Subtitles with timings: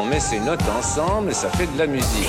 [0.00, 2.26] On met ses notes ensemble et ça fait de la musique.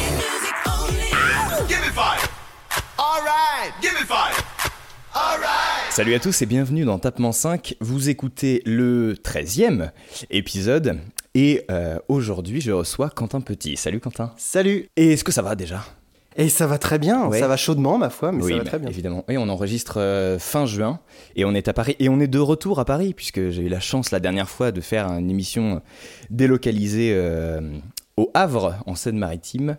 [5.89, 7.75] Salut à tous et bienvenue dans Tapement 5.
[7.79, 9.91] Vous écoutez le 13e
[10.29, 10.99] épisode
[11.33, 13.77] et euh, aujourd'hui je reçois Quentin Petit.
[13.77, 14.33] Salut Quentin.
[14.35, 15.85] Salut Et est-ce que ça va déjà?
[16.37, 17.39] Et ça va très bien, Ouais.
[17.39, 18.89] ça va chaudement ma foi, mais Oui, ça va bah, très bien.
[18.89, 19.25] évidemment.
[19.27, 20.99] Oui, on enregistre euh, fin juin
[21.35, 23.67] et on est à Paris et on est de retour à Paris puisque j'ai eu
[23.69, 25.81] la chance la dernière fois de faire une émission
[26.29, 27.59] délocalisée euh,
[28.17, 29.77] au Havre en Seine-Maritime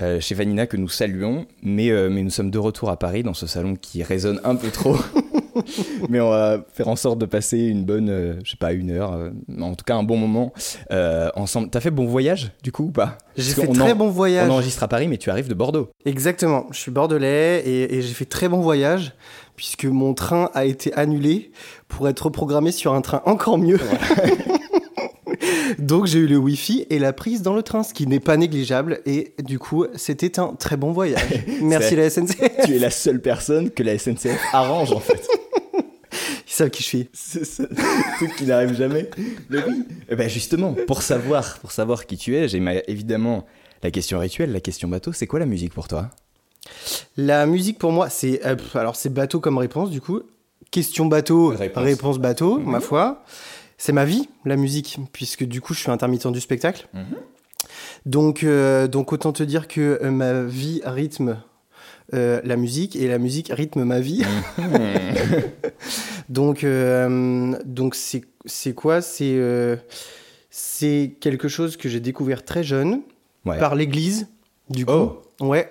[0.00, 3.34] euh, chez Vanina que nous saluons, mais, mais nous sommes de retour à Paris dans
[3.34, 4.96] ce salon qui résonne un peu trop.
[6.08, 8.90] mais on va faire en sorte de passer une bonne, euh, je sais pas, une
[8.90, 10.52] heure, euh, en tout cas un bon moment
[10.90, 11.70] euh, ensemble.
[11.70, 13.18] T'as fait bon voyage du coup ou pas?
[13.36, 14.48] J'ai fait très en- bon voyage.
[14.48, 15.90] On enregistre à Paris, mais tu arrives de Bordeaux.
[16.04, 19.12] Exactement, je suis bordelais et, et j'ai fait très bon voyage
[19.56, 21.52] puisque mon train a été annulé
[21.88, 23.78] pour être reprogrammé sur un train encore mieux.
[25.78, 28.36] Donc j'ai eu le wifi et la prise dans le train, ce qui n'est pas
[28.36, 31.20] négligeable et du coup c'était un très bon voyage.
[31.62, 32.64] Merci la SNCF.
[32.66, 35.26] tu es la seule personne que la SNCF arrange en fait.
[36.54, 37.08] Ils savent qui je suis.
[37.12, 37.64] C'est ça,
[38.16, 39.10] truc qui n'arrive jamais.
[39.50, 39.82] Mais oui.
[40.08, 43.44] Eh ben justement, pour savoir, pour savoir qui tu es, j'ai évidemment
[43.82, 45.12] la question rituelle, la question bateau.
[45.12, 46.10] C'est quoi la musique pour toi?
[47.16, 50.22] La musique pour moi, c'est euh, alors c'est bateau comme réponse du coup.
[50.70, 51.82] Question bateau, Réponse.
[51.82, 53.24] réponse, bateau, ma foi.
[53.76, 56.86] C'est ma vie, la musique, puisque du coup je suis intermittent du spectacle.
[56.94, 57.04] Mhm.
[58.06, 61.36] Donc, euh, donc autant te dire que euh, ma vie rythme
[62.12, 64.22] euh, la musique et la musique rythme ma vie.
[66.28, 69.00] donc euh, donc c'est c'est quoi?
[69.00, 69.76] C'est euh,
[70.50, 73.02] c'est quelque chose que j'ai découvert très jeune
[73.44, 73.58] Ouais.
[73.58, 74.26] par l'église.
[74.70, 75.22] Du coup, Oh.
[75.40, 75.68] ouais,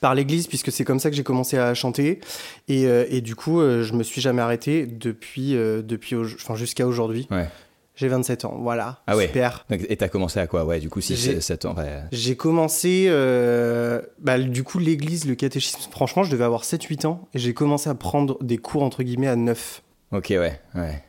[0.00, 2.20] par l'église puisque c'est comme ça que j'ai commencé à chanter
[2.68, 6.24] et, euh, et du coup euh, je me suis jamais arrêté depuis euh, depuis au-
[6.24, 7.26] enfin jusqu'à aujourd'hui.
[7.32, 7.48] Ouais.
[7.96, 8.98] J'ai 27 ans, voilà.
[9.06, 9.26] Ah ouais.
[9.28, 9.64] Super.
[9.70, 10.64] Donc, Et t'as commencé à quoi?
[10.64, 11.76] Ouais, du coup, si J'ai- c'est 7 ans.
[11.76, 12.00] ouais.
[12.10, 17.28] J'ai commencé, euh, bah, du coup, l'église, le catéchisme, franchement, je devais avoir 7-8 ans,
[17.34, 19.82] et j'ai commencé à prendre des cours, entre guillemets, à 9.
[20.10, 21.02] Ok, ouais, ouais.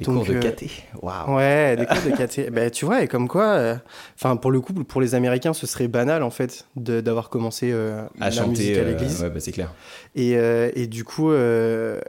[0.00, 0.70] Donc, cours de euh, caté.
[1.02, 1.34] Waouh.
[1.36, 2.50] Ouais, des cours de caté.
[2.50, 3.76] bah, tu vois, et comme quoi, euh,
[4.14, 7.70] enfin, pour le coup, pour les Américains, ce serait banal, en fait, de- d'avoir commencé
[7.72, 8.48] euh, À la chanter.
[8.50, 9.22] musique à l'église.
[9.22, 9.72] ouais, bah c'est clair.
[10.14, 11.30] Et, et du coup,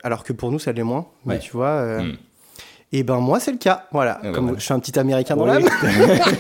[0.03, 1.07] alors que pour nous, ça l'est moins.
[1.25, 2.17] Mais tu vois, euh, Mm.
[2.91, 3.87] Et ben moi, c'est le cas.
[3.91, 4.19] Voilà.
[4.23, 5.61] ben Comme je suis un petit américain dans Oui.
[5.63, 5.69] l'âme.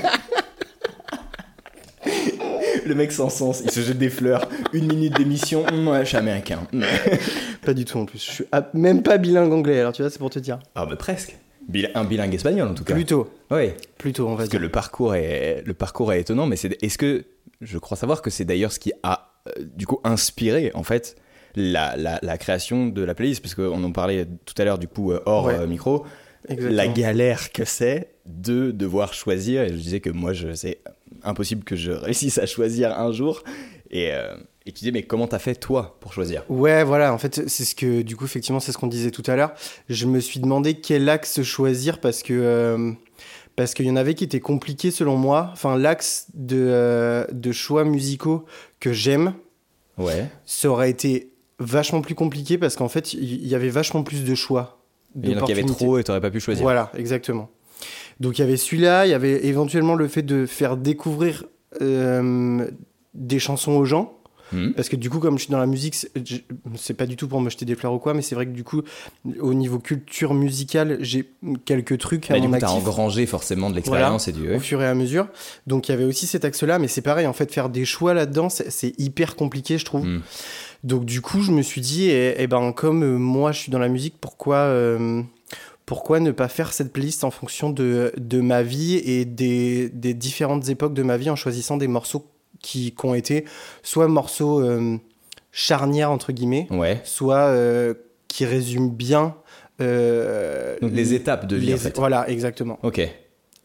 [2.85, 4.47] Le mec sans sens, il se jette des fleurs.
[4.73, 5.63] Une minute d'émission.
[5.71, 6.61] Hum, ouais, je suis américain.
[6.73, 6.83] Hum.
[7.65, 8.23] Pas du tout en plus.
[8.25, 10.59] Je suis même pas bilingue anglais, alors tu vois, c'est pour te dire.
[10.75, 11.37] Ah, bah presque.
[11.67, 12.93] Bil- un bilingue espagnol en tout cas.
[12.95, 13.29] Plutôt.
[13.51, 13.75] Ouais.
[13.99, 16.97] Plutôt, on va Parce que le parcours est, le parcours est étonnant, mais c'est, est-ce
[16.97, 17.25] que,
[17.61, 21.15] je crois savoir que c'est d'ailleurs ce qui a, euh, du coup, inspiré, en fait,
[21.55, 24.87] la, la, la création de la playlist, parce qu'on en parlait tout à l'heure, du
[24.87, 25.55] coup, euh, hors Ouais.
[25.59, 26.05] euh, micro,
[26.47, 26.71] Exactement.
[26.75, 30.79] la galère que c'est de devoir choisir, et je disais que moi, c'est
[31.23, 33.43] impossible que je réussisse à choisir un jour,
[33.91, 34.35] et, euh,
[34.65, 36.43] et tu disais, mais comment t'as fait, toi, pour choisir?
[36.49, 39.23] Ouais, voilà, en fait, c'est ce que, du coup, effectivement, c'est ce qu'on disait tout
[39.27, 39.51] à l'heure.
[39.89, 42.91] Je me suis demandé quel axe choisir parce que, euh,
[43.55, 45.49] parce qu'il y en avait qui étaient compliqués selon moi.
[45.51, 48.45] Enfin, l'axe de, euh, de choix musicaux
[48.79, 49.33] que j'aime,
[49.97, 50.27] Ouais.
[50.45, 54.23] ça aurait été vachement plus compliqué parce qu'en fait, il y, y avait vachement plus
[54.23, 54.78] de choix.
[55.21, 56.63] Il y avait trop et t'aurais pas pu choisir.
[56.63, 57.49] Voilà, exactement.
[58.19, 61.45] Donc il y avait celui-là, il y avait éventuellement le fait de faire découvrir
[61.81, 62.67] euh,
[63.13, 64.15] des chansons aux gens.
[64.51, 64.73] Mhm.
[64.73, 67.39] Parce que du coup, comme je suis dans la musique, c'est- pas du tout pour
[67.39, 68.81] me jeter des fleurs ou quoi, mais c'est vrai que du coup,
[69.39, 71.29] au niveau culture musicale, j'ai
[71.65, 74.51] quelques trucs à du coup, t'as actif engrangé forcément de l'expérience et du.
[74.55, 75.27] au fur et à mesure.
[75.67, 78.15] Donc il y avait aussi cet axe-là, mais c'est pareil, en fait, faire des choix
[78.15, 80.05] là-dedans, c'est hyper compliqué, je trouve.
[80.05, 80.21] Mm.
[80.83, 83.71] Donc du coup, je me suis dit, eh, eh ben, comme euh, moi, je suis
[83.71, 85.21] dans la musique, pourquoi, euh,
[85.85, 90.13] pourquoi ne pas faire cette playlist en fonction de, de ma vie et des, des
[90.13, 92.25] différentes époques de ma vie en choisissant des morceaux
[92.61, 93.45] qui, qui ont été
[93.83, 94.97] soit morceaux euh,
[95.51, 97.01] charnières, entre guillemets, Ouais.
[97.03, 97.53] soit
[98.27, 99.35] qui résument bien...
[99.79, 101.95] Donc, les étapes de vie, les- en fait.
[101.97, 102.77] Voilà, exactement.
[102.83, 103.01] Ok.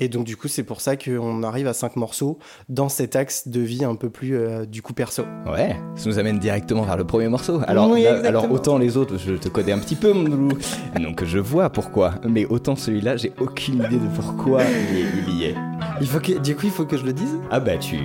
[0.00, 2.38] Et donc du coup, c'est pour ça qu'on arrive à cinq morceaux
[2.68, 5.22] dans cet axe de vie un peu plus euh, du coup perso.
[5.46, 7.60] Ouais, ça nous amène directement vers le premier morceau.
[7.68, 8.40] Alors, Oui, là- exactement.
[8.40, 10.58] alors autant les autres, je te connais un petit peu, mon loulou.
[11.00, 12.14] Donc je vois pourquoi.
[12.28, 15.54] Mais autant celui-là, j'ai aucune idée de pourquoi il, est- il y est.
[16.00, 17.36] Il faut que, du coup, il faut que je le dise?
[17.52, 17.96] Ah bah tu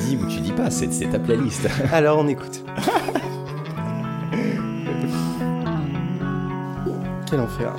[0.00, 1.68] dis ou tu dis pas, c'est c'est ta playlist.
[1.92, 2.64] Alors on écoute.
[7.30, 7.72] Quel enfer.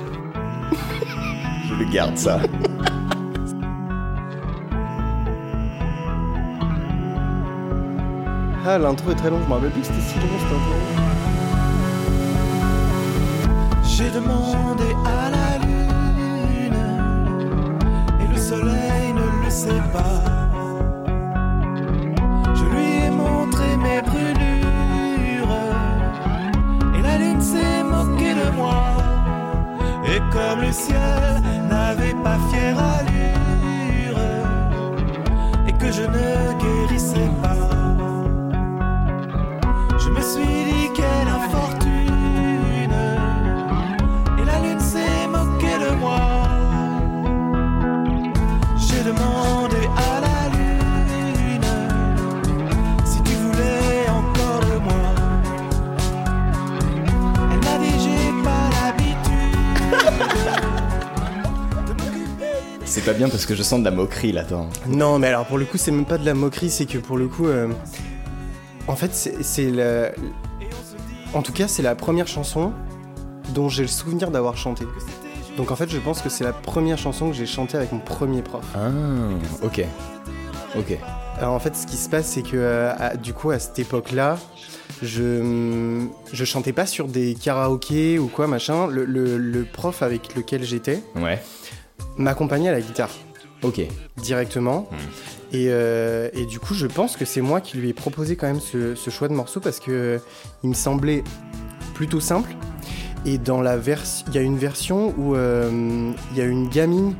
[1.68, 2.40] Je le garde ça.
[8.70, 10.66] Ah l'intro est très longue, je me rappelle plus que c'était si long cette.
[13.82, 16.74] J'ai demandé à la lune
[18.20, 20.20] et le soleil ne le sait pas.
[22.54, 25.56] Je lui ai montré mes brûlures
[26.94, 28.84] et la lune s'est moquée de moi.
[30.04, 34.20] Et comme le ciel n'avait pas fière allure
[35.66, 36.77] et que je ne guérissais
[63.08, 64.68] pas bien parce que je sens de la moquerie là-dedans.
[64.86, 67.16] Non, mais alors pour le coup, c'est même pas de la moquerie, c'est que pour
[67.16, 67.68] le coup, euh,
[68.86, 70.10] en fait, c'est la.
[71.34, 72.72] En tout cas, c'est la première chanson
[73.54, 74.84] dont j'ai le souvenir d'avoir chanté.
[75.56, 77.98] Donc en fait, je pense que c'est la première chanson que j'ai chantée avec mon
[77.98, 78.62] premier prof.
[78.74, 78.88] Ah,
[79.62, 79.84] ok.
[80.78, 80.98] Ok.
[81.40, 83.78] Alors en fait, ce qui se passe, c'est que euh, à- du coup, à cette
[83.78, 84.38] époque-là,
[85.02, 88.86] je je chantais pas sur des karaokés ou quoi machin.
[88.86, 91.40] Le, le- le prof avec lequel j'étais Ouais.
[92.18, 93.10] M'accompagnait à la guitare.
[93.62, 93.80] Ok.
[94.18, 94.88] directement.
[94.90, 94.96] Hmm.
[95.52, 98.46] Et, euh, et du coup, je pense que c'est moi qui lui ai proposé quand
[98.46, 100.18] même ce, ce choix de morceau parce que euh,
[100.62, 101.24] il me semblait
[101.94, 102.50] plutôt simple.
[103.26, 106.68] Et dans la version, il y a une version où euh, il y a une
[106.68, 107.14] gamine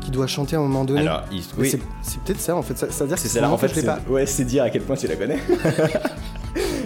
[0.00, 1.00] qui doit chanter à un moment donné.
[1.02, 1.42] Alors, il...
[1.58, 1.70] Oui.
[1.70, 2.76] c'est- peut-être ça en fait.
[2.76, 3.86] Ça- C'est-à-dire que C'est celle-là, en fait, je l'ai c'est...
[3.86, 4.00] pas.
[4.08, 5.38] Ouais, c'est dire à quel point tu la connais.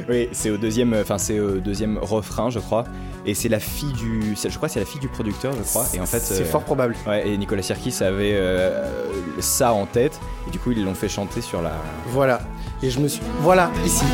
[0.09, 2.85] oui, c'est au deuxième, enfin c'est au deuxième refrain, je crois,
[3.27, 5.87] et c'est la fille du, je crois, que c'est la fille du producteur, je crois,
[5.95, 6.97] et en fait, c'est euh, fort probable.
[7.07, 8.83] ouais, et Nicolas Sirkis avait euh,
[9.41, 11.73] ça en tête, et du coup ils l'ont fait chanter sur la.
[12.09, 12.41] Voilà.
[12.83, 13.23] Et je me suis.
[13.41, 14.05] Voilà, ici.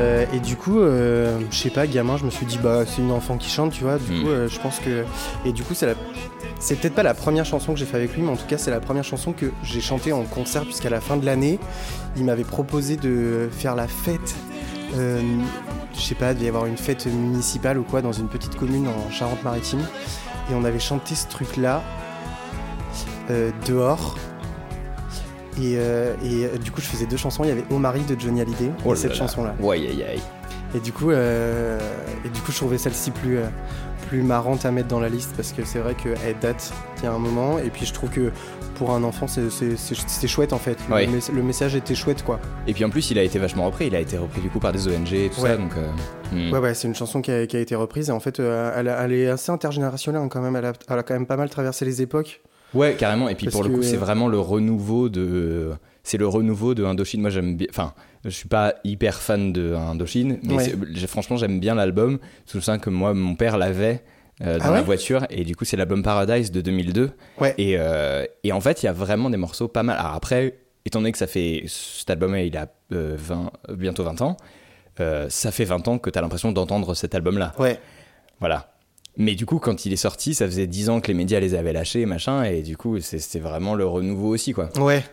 [0.00, 3.02] Euh, et du coup, euh, je sais pas, gamin, je me suis dit, bah, c'est
[3.02, 3.98] une enfant qui chante, tu vois.
[3.98, 5.04] Du coup, euh, je pense que.
[5.44, 5.94] Et du coup, c'est la.
[6.58, 8.58] C'est peut-être pas la première chanson que j'ai fait avec lui, mais en tout cas,
[8.58, 11.58] c'est la première chanson que j'ai chantée en concert, puisqu'à la fin de l'année,
[12.16, 14.34] il m'avait proposé de faire la fête.
[14.94, 18.56] je sais pas, il devait y avoir une fête municipale ou quoi, dans une petite
[18.56, 19.80] commune en Charente-Maritime.
[20.50, 21.82] Et on avait chanté ce truc-là,
[23.66, 24.16] dehors.
[25.58, 27.42] Et, euh, et euh, du coup, je faisais deux chansons.
[27.44, 29.16] Il y avait Au mari de Johnny Hallyday Oh et cette là.
[29.16, 29.54] chanson-là.
[29.60, 30.20] Ouais, aïe, aïe.
[30.74, 31.78] Et du coup, euh,
[32.24, 33.46] et du coup, je trouvais celle-ci plus, euh,
[34.08, 37.06] plus marrante à mettre dans la liste parce que c'est vrai qu'elle date il y
[37.06, 37.58] a un moment.
[37.58, 38.30] Et puis je trouve que
[38.76, 40.78] pour un enfant, c'est- chouette en fait.
[40.88, 41.06] Le, Ouais.
[41.08, 42.38] mess- le message était chouette quoi.
[42.68, 43.88] Et puis en plus, il a été vachement repris.
[43.88, 45.50] Il a été repris du coup par des ONG et tout Ouais.
[45.50, 45.56] ça.
[45.56, 45.90] Donc, euh,
[46.32, 46.52] hmm.
[46.52, 48.72] Ouais, ouais, c'est une chanson qui a, qui a été reprise et en fait, euh,
[48.76, 50.54] elle, est assez intergénérationnelle hein, quand même.
[50.54, 52.40] Elle a, elle a quand même pas mal traversé les époques.
[52.74, 53.28] Ouais, carrément.
[53.28, 55.72] Et puis Parce pour le coup, que- c'est vraiment le renouveau de.
[56.02, 57.20] C'est le renouveau de Indochine.
[57.20, 57.66] Moi, j'aime bien.
[57.70, 57.92] Enfin,
[58.24, 61.06] je suis pas hyper fan de Indochine, mais Ouais.
[61.06, 62.18] franchement, j'aime bien l'album.
[62.50, 64.02] Tout ça que moi, mon père l'avait.
[64.42, 64.82] euh, dans Ah la ouais?
[64.82, 67.10] voiture et du coup c'est l'album Paradise de 2002
[67.42, 67.54] Ouais.
[67.58, 70.60] et, euh, et en fait il y a vraiment des morceaux pas mal alors après
[70.86, 74.38] étant donné que ça fait cet album il a euh, 20, euh, bientôt 20 ans
[75.28, 77.78] ça fait 20 ans que tu as l'impression d'entendre cet album là Ouais.
[78.40, 78.72] voilà.
[79.16, 81.54] Mais du coup, quand il est sorti, ça faisait 10 ans que les médias les
[81.54, 84.70] avaient lâchés, machin, et du coup, c'est- c'était vraiment le renouveau aussi, quoi.
[84.78, 85.04] Ouais.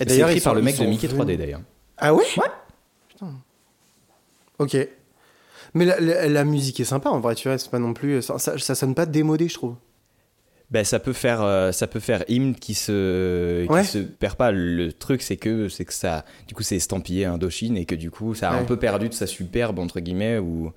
[0.00, 1.62] Et C'est écrit par le mec de Mickey venus- 3D, d'ailleurs.
[1.96, 2.24] Ah ouais?
[3.08, 3.32] Putain.
[4.58, 4.76] Ok.
[5.74, 8.22] Mais la, la- la musique est sympa en vrai, tu vois, c'est pas non plus.
[8.22, 9.74] Ça, ça, ça sonne pas démodé, je trouve.
[10.70, 13.84] Ben, ça peut faire, euh, ça peut faire hymne qui se, qui Ouais.
[13.84, 14.50] se perd pas.
[14.50, 18.10] Le truc, c'est que, c'est que ça, du coup, c'est estampillé Indochine et que du
[18.10, 18.66] coup, ça a un Ouais.
[18.66, 20.72] peu perdu de sa superbe entre guillemets ou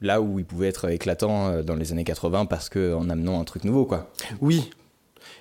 [0.00, 3.40] là où il pouvait être éclatant euh, dans les années 80 parce que en amenant
[3.40, 4.10] un truc nouveau, quoi.
[4.40, 4.70] Oui.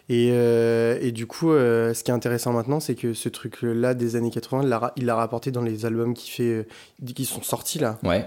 [0.09, 3.93] Et, euh, et du coup, euh, ce qui est intéressant maintenant, c'est que ce truc-là
[3.93, 6.67] des années 80, il l'a ra- il l'a rapporté dans les albums qui, fait,
[7.13, 7.99] qui sont sortis là.
[8.03, 8.25] Ouais.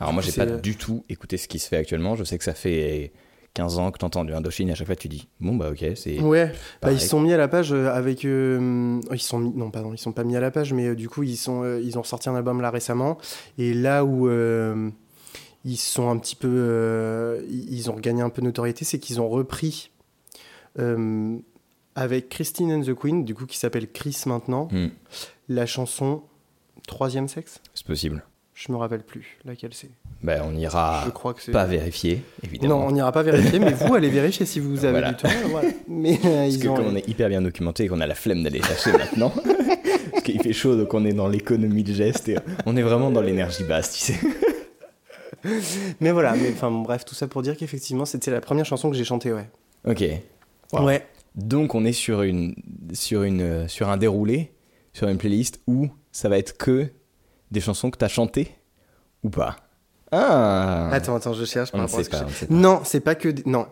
[0.00, 2.16] Alors moi, j'ai C'est- pas du tout écouté ce qui se fait actuellement.
[2.16, 3.12] Je sais que ça fait
[3.52, 6.18] 15 ans que t'entends du Indochine à chaque fois tu dis, bon bah ok, c'est.
[6.20, 8.24] Ouais, bah, ils sont mis à la page avec.
[8.24, 10.94] euh, ils sont mis- non, pardon, ils sont pas mis à la page, mais euh,
[10.94, 13.18] du coup, ils, sont, euh, ils ont sorti un album là récemment.
[13.58, 14.26] Et là où
[15.64, 16.48] ils sont un petit peu.
[16.50, 19.90] euh, ils ont gagné un peu de notoriété, c'est qu'ils ont repris
[20.78, 21.36] euh,
[21.94, 24.88] avec Christine and the Queen, du coup, qui s'appelle Chris maintenant, Hmm,
[25.48, 26.22] la chanson
[26.86, 27.60] Troisième sexe.
[27.74, 28.24] c'est possible.
[28.54, 29.90] Je me rappelle plus laquelle c'est.
[30.22, 31.52] Ben, on ira Je crois que c'est.
[31.52, 32.80] pas vérifier, évidemment.
[32.80, 35.12] Non, on n'ira pas vérifier, mais vous allez vérifier si vous avez Voilà.
[35.12, 35.28] du temps.
[35.50, 35.68] voilà.
[35.88, 38.06] Mais euh, Parce ils que ont- comme on est hyper bien documenté et qu'on a
[38.06, 39.30] la flemme d'aller chercher maintenant,
[40.10, 42.36] parce qu'il fait chaud, donc on est dans l'économie de geste et
[42.66, 44.18] on est vraiment dans l'énergie basse, tu sais.
[46.00, 48.90] Mais voilà, mais enfin bon, bref, tout ça pour dire qu'effectivement, c'était la première chanson
[48.90, 49.48] que j'ai chantée, ouais.
[49.86, 50.04] Ok.
[50.72, 50.84] Wow.
[50.84, 51.06] Ouais.
[51.34, 52.54] Donc on est sur, une,
[52.92, 54.52] sur, une, euh, sur un déroulé,
[54.92, 56.88] sur une playlist où ça va être que
[57.50, 58.56] des chansons que t'as chantées
[59.22, 59.56] ou pas
[60.12, 61.72] Ah Attends, attends, je cherche.
[61.72, 62.54] Par sait que on.
[62.54, 63.42] Non, c'est pas que des...
[63.46, 63.66] non,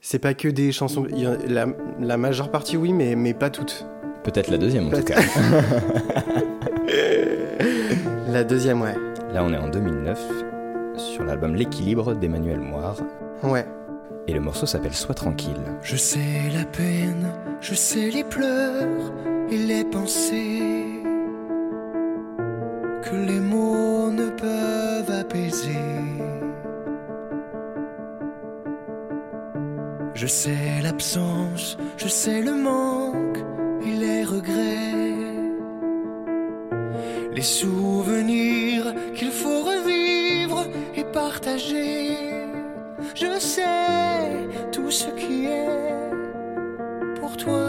[0.00, 1.06] c'est pas que des chansons.
[1.46, 1.66] La,
[2.00, 3.86] la majeure partie, oui, mais mais pas toutes.
[4.24, 5.20] Peut-être la deuxième en tout cas.
[8.28, 8.94] La deuxième, ouais.
[9.32, 10.51] Là on est en 2009
[10.96, 12.96] sur l'album L'équilibre d'Emmanuel Moire
[13.42, 13.66] Ouais.
[14.28, 15.60] et le morceau s'appelle Sois tranquille.
[15.82, 19.12] Je sais la peine, je sais les pleurs
[19.50, 21.02] et les pensées
[23.02, 25.76] que les mots ne peuvent apaiser.
[30.14, 33.38] Je sais l'absence, je sais le manque
[33.84, 34.92] et les regrets.
[37.34, 37.91] Les souvenirs
[41.58, 46.10] Je sais tout ce qui est
[47.20, 47.68] pour toi.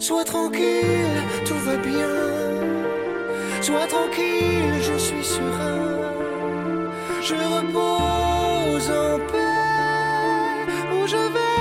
[0.00, 2.08] Sois tranquille, tout va bien.
[3.60, 6.10] Sois tranquille, je suis serein.
[7.22, 11.60] Je repose en paix où je vais.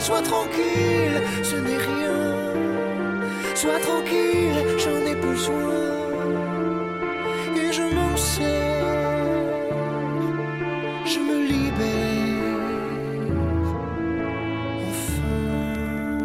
[0.00, 2.18] Sois tranquille, ce n'est rien.
[3.54, 5.79] Sois tranquille, j'en ai besoin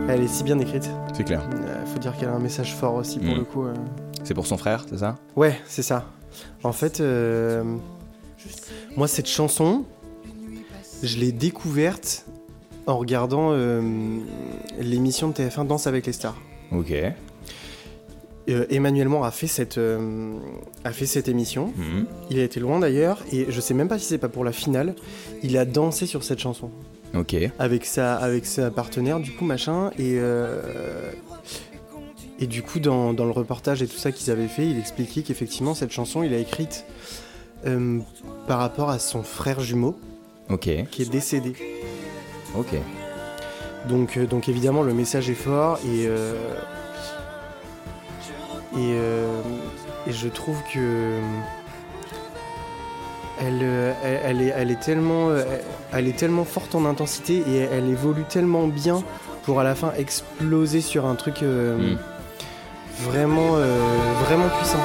[0.07, 0.89] Elle est si bien écrite.
[1.13, 1.47] C'est clair.
[1.53, 3.38] Euh, faut dire qu'elle a un message fort aussi pour Mm.
[3.38, 3.63] le coup.
[3.65, 3.74] euh.
[4.24, 5.15] C'est pour son frère, c'est ça?
[5.35, 6.05] Ouais, c'est ça.
[6.63, 7.63] En fait, euh,
[8.95, 9.83] moi cette chanson,
[11.03, 12.25] je l'ai découverte
[12.88, 13.81] en regardant euh,
[14.79, 16.38] l'émission de TF1 Danse avec les stars.
[16.71, 16.93] Ok.
[18.47, 20.35] Emmanuel Moore a fait cette, euh,
[20.83, 21.74] a fait cette émission.
[21.75, 22.05] Mhm.
[22.29, 24.51] Il a été loin d'ailleurs et je sais même pas si c'est pas pour la
[24.51, 24.93] finale.
[25.41, 26.69] Il a dansé sur cette chanson
[27.13, 27.35] Ok.
[27.59, 31.12] avec sa, avec sa partenaire du coup machin et euh,
[32.39, 35.21] et du coup dans, dans le reportage et tout ça qu'ils avaient fait, il expliquait
[35.21, 36.85] qu'effectivement cette chanson il a écrite
[37.65, 38.00] euh,
[38.47, 39.97] par rapport à son frère jumeau
[40.50, 40.69] Ok.
[40.91, 41.53] qui est décédé.
[42.57, 42.75] Ok.
[43.88, 46.33] Donc, euh, donc évidemment, le message est fort et, euh,
[48.74, 49.41] et, euh,
[50.07, 51.19] et je trouve que
[53.39, 55.44] elle, euh, elle, elle est, elle, est tellement, euh,
[55.94, 59.04] elle est tellement forte en intensité et elle évolue tellement bien
[59.44, 61.98] pour à la fin exploser sur un truc euh, Mm.
[63.10, 63.77] vraiment, euh,
[64.25, 64.80] vraiment puissant.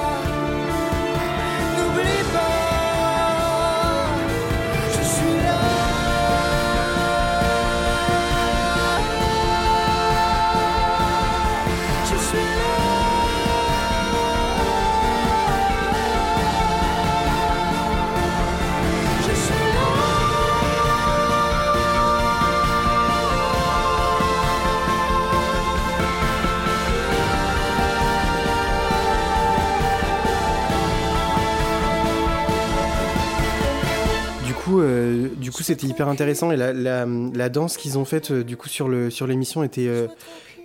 [35.71, 38.89] C'était hyper intéressant et la, la, la danse qu'ils ont faite euh, du coup sur
[38.89, 40.07] le sur l'émission était euh,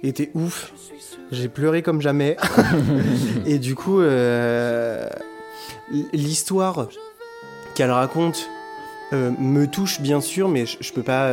[0.02, 0.74] était ouf.
[1.32, 2.38] J'ai pleuré comme jamais.
[3.46, 5.08] et du coup, euh,
[6.14, 6.88] l'histoire
[7.76, 8.50] qu'elle raconte
[9.14, 11.32] euh, me touche bien sûr, mais je, je peux pas.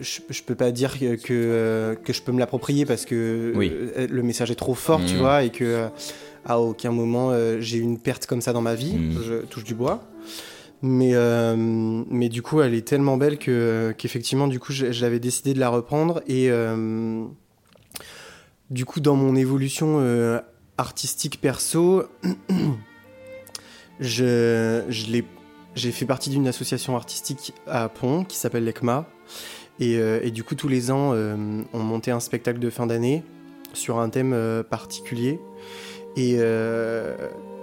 [0.00, 3.72] je, je peux pas dire que, que, que je peux me l'approprier parce que Oui.
[4.08, 5.20] le message est trop fort, tu Mhm.
[5.20, 5.86] vois, et que
[6.46, 8.94] à aucun moment j'ai eu une perte comme ça dans ma vie.
[8.96, 9.22] Mhm.
[9.26, 10.02] Je touche du bois.
[10.82, 15.52] Mais, euh, mais du coup, elle est tellement belle que, qu'effectivement, du coup, j'avais décidé
[15.52, 16.22] de la reprendre.
[16.26, 17.24] Et euh,
[18.70, 20.40] du coup, dans mon évolution euh,
[20.78, 22.04] artistique perso,
[24.00, 25.22] je, je
[25.76, 29.06] j'ai fait partie d'une association artistique à Pont qui s'appelle l'ECMA.
[29.78, 32.86] Et, euh, et du coup, tous les ans, euh, on montait un spectacle de fin
[32.86, 33.22] d'année
[33.72, 35.40] sur un thème euh, particulier.
[36.16, 37.16] Et, euh,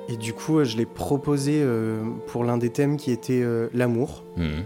[0.09, 4.23] et du coup, je l'ai proposé euh, pour l'un des thèmes qui était euh, l'amour.
[4.37, 4.63] Mhm.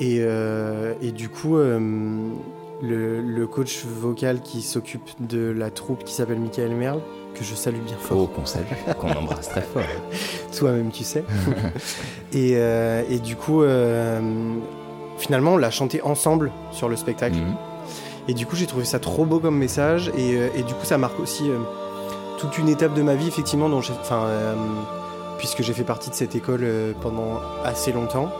[0.00, 1.78] Et, euh, et du coup, euh,
[2.82, 7.00] le, le coach vocal qui s'occupe de la troupe qui s'appelle Michael Merle,
[7.34, 8.64] que je salue bien fort, Oh, qu'on salue,
[8.98, 9.82] qu'on embrasse très fort.
[10.56, 11.24] toi-même tu sais.
[12.32, 14.20] et, euh, et du coup, euh,
[15.18, 17.36] finalement, on l'a chanté ensemble sur le spectacle.
[17.36, 17.54] Mhm.
[18.26, 20.10] Et du coup, j'ai trouvé ça trop beau comme message.
[20.16, 21.58] Et, euh, et du coup, ça marque aussi euh,
[22.44, 24.54] toute une étape de ma vie, effectivement, dont enfin, euh,
[25.38, 28.30] puisque j'ai fait partie de cette école euh, pendant assez longtemps.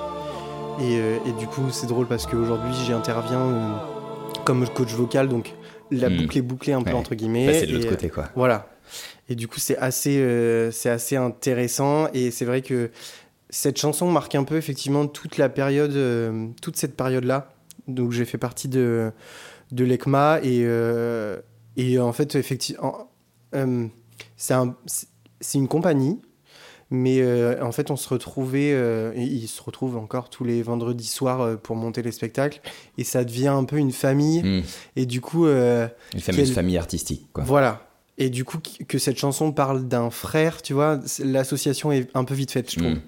[0.81, 3.81] Et, euh, et du coup, c'est drôle parce qu'aujourd'hui, j'interviens
[4.45, 5.55] comme coach vocal, donc
[5.91, 6.17] la Hmm.
[6.19, 6.97] boucle est bouclée un peu Ouais.
[6.97, 7.47] entre guillemets.
[7.47, 8.25] Bah, c'est de l'autre côté, quoi.
[8.35, 8.69] Voilà.
[9.29, 12.09] Et du coup, c'est assez, euh, c'est assez intéressant.
[12.13, 12.91] Et c'est vrai que
[13.49, 17.53] cette chanson marque un peu effectivement toute la période, euh, toute cette période-là.
[17.89, 19.13] Donc j'ai fait partie de,
[19.73, 20.41] de l'ECMA.
[20.43, 21.39] Et, euh,
[21.77, 23.09] et en fait, effectivement,
[23.55, 23.87] euh,
[24.37, 25.09] c'est un- c'est
[25.41, 26.21] c'est une compagnie.
[26.91, 30.63] Mais euh, en fait, on se retrouvait, euh, et ils se retrouvent encore tous les
[30.63, 32.61] vendredis soirs euh, pour monter les spectacles.
[32.99, 34.43] Et ça devient un peu une famille.
[34.43, 34.63] Hmm.
[34.97, 35.89] Et du coup, Une
[36.21, 37.43] fameuse Quel- famille artistique, quoi.
[37.45, 37.89] voilà.
[38.17, 42.35] Et du coup, que cette chanson parle d'un frère, tu vois, l'association est un peu
[42.35, 42.93] vite faite, je trouve.
[42.93, 43.01] Mm.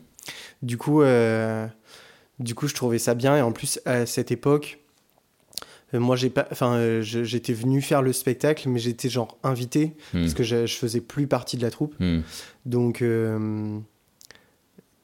[0.62, 1.02] Du coup,
[2.40, 3.36] du coup, je trouvais ça bien.
[3.36, 4.80] Et en plus, à cette époque,
[5.92, 9.92] moi, j'ai pas, enfin, euh, je- j'étais venu faire le spectacle, mais j'étais genre invité
[10.12, 10.20] Mm.
[10.20, 11.94] parce que je, je faisais plus partie de la troupe.
[12.00, 12.20] Hmm.
[12.64, 13.78] Donc, euh,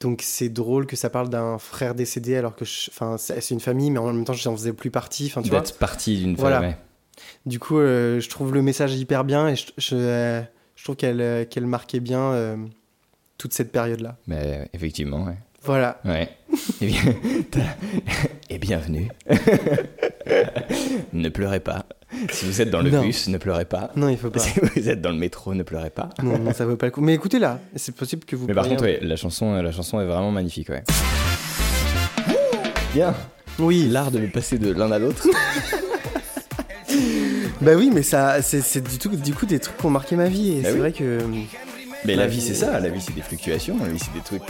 [0.01, 3.61] donc c'est drôle que ça parle d'un frère décédé alors que, je- enfin, c'est une
[3.61, 5.27] famille, mais en même temps, j'en faisais plus partie.
[5.27, 5.61] Enfin, tu vois.
[5.61, 6.57] D'être partie d'une Voilà.
[6.57, 6.71] famille.
[6.73, 6.77] ouais.
[7.45, 10.41] Du coup, euh, je trouve le message hyper bien et je, je, euh,
[10.75, 12.57] je trouve qu'elle euh, qu'elle marquait bien euh,
[13.37, 14.17] toute cette période-là.
[14.27, 15.37] Mais effectivement, ouais.
[15.61, 16.01] Voilà.
[16.03, 16.29] Ouais.
[16.81, 17.15] Eh bien,
[18.49, 19.07] Et bienvenue.
[21.13, 21.85] ne pleurez pas.
[22.31, 23.01] Si vous êtes dans le Non.
[23.01, 23.89] bus, ne pleurez pas.
[23.95, 24.39] Non, il faut pas.
[24.43, 26.09] Si vous êtes dans le métro, ne pleurez pas.
[26.21, 27.01] non, non, ça vaut pas le coup.
[27.01, 28.45] Mais écoutez là, c'est possible que vous.
[28.47, 30.83] Mais par contre, ouais, la chanson, la chanson est vraiment magnifique, ouais.
[32.93, 33.15] Bien.
[33.59, 33.87] Oui.
[33.89, 35.27] L'art de me passer de l'un à l'autre.
[37.61, 40.27] Bah oui, mais ça, c'est du, tout- du coup des trucs qui ont marqué ma
[40.27, 40.79] vie et Bah c'est oui.
[40.79, 41.19] vrai que.
[42.05, 42.77] Mais la vie, c'est ça.
[42.79, 43.77] La vie, c'est des fluctuations.
[43.81, 44.41] La vie, c'est des trucs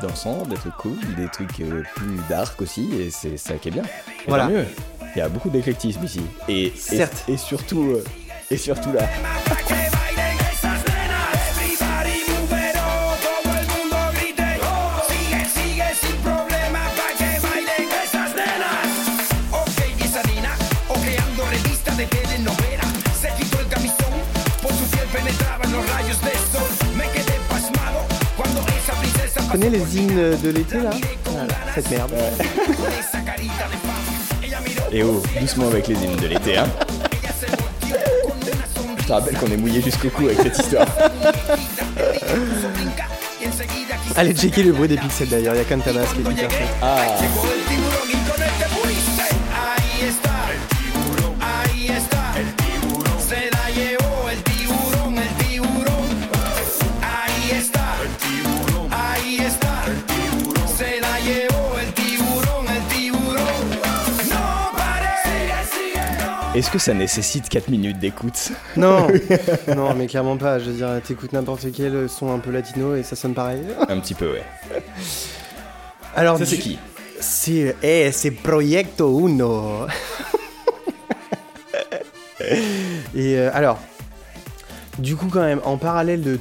[0.00, 2.88] dansants, des trucs cool, des trucs euh, plus dark aussi.
[2.98, 3.82] Et c'est ça qui est bien.
[3.82, 4.48] Et Voilà.
[4.48, 4.64] mieux.
[5.14, 6.20] Il y a beaucoup d'éclectisme ici.
[6.48, 7.24] Et, et- Certes.
[7.28, 8.04] Et, surtout, euh,
[8.50, 9.02] et surtout là.
[29.50, 30.90] connais les hymnes de l'été là
[31.26, 32.12] Voilà, cette merde.
[34.92, 36.68] Et oh, doucement avec les hymnes de l'été, hein.
[38.98, 40.86] Je te rappelle qu'on est mouillé jusqu'au cou avec cette histoire.
[44.16, 46.66] Allez checker le bruit des pixels d'ailleurs, il y a qui est hyper fait.
[46.82, 47.06] Ah,
[66.60, 68.50] est-ce que ça nécessite 4 minutes d'écoute?
[68.76, 69.08] Non,
[69.76, 70.58] non, mais clairement pas.
[70.58, 73.62] Je veux dire, t'écoutes n'importe quel son un peu latino et ça sonne pareil.
[73.88, 74.44] Un petit peu, ouais.
[76.14, 76.78] Alors, Ça, c'est du- qui?
[77.18, 79.86] C'est eh, c'est Proyecto Uno.
[83.14, 83.78] Et euh, alors,
[84.98, 86.38] du coup, quand même, en parallèle de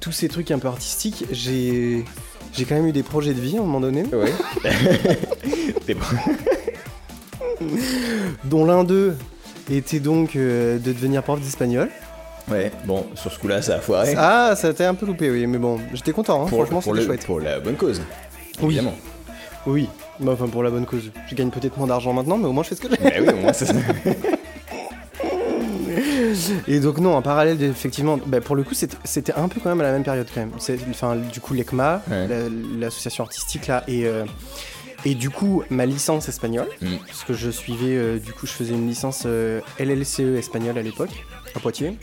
[0.00, 2.04] tous ces trucs un peu artistiques, j'ai
[2.52, 4.32] j'ai quand même eu des projets de vie à un moment donné, Ouais.
[5.86, 6.04] T'es bon.
[8.44, 9.16] dont l'un d'eux
[9.76, 11.88] était donc euh, de devenir prof d'espagnol.
[12.50, 14.14] Ouais, bon, sur ce coup-là, ça a foiré.
[14.16, 17.04] Ah, ça t'a un peu loupé, oui, mais bon, j'étais content, hein, pour, franchement, c'était
[17.06, 17.24] chouette.
[17.24, 18.02] pour la bonne cause.
[18.60, 18.66] Oui.
[18.74, 18.94] Évidemment.
[19.66, 21.12] Oui, bah, enfin pour la bonne cause.
[21.30, 22.98] Je gagne peut-être moins d'argent maintenant, mais au moins je fais ce que j'ai.
[23.02, 23.66] Mais oui, au moins, ça.
[26.66, 29.80] Et donc non, en parallèle, effectivement, bah, pour le coup, c'était- un peu quand même
[29.80, 30.50] à la même période quand même.
[30.90, 32.28] Enfin, du coup, l'ECMA, Ouais.
[32.80, 34.24] l'association artistique là, et euh,
[35.04, 36.96] et du coup ma licence espagnole, Mm.
[37.06, 40.82] parce que je suivais, euh, du coup, je faisais une licence euh, LLCE espagnole à
[40.82, 41.10] l'époque,
[41.54, 41.96] à Poitiers.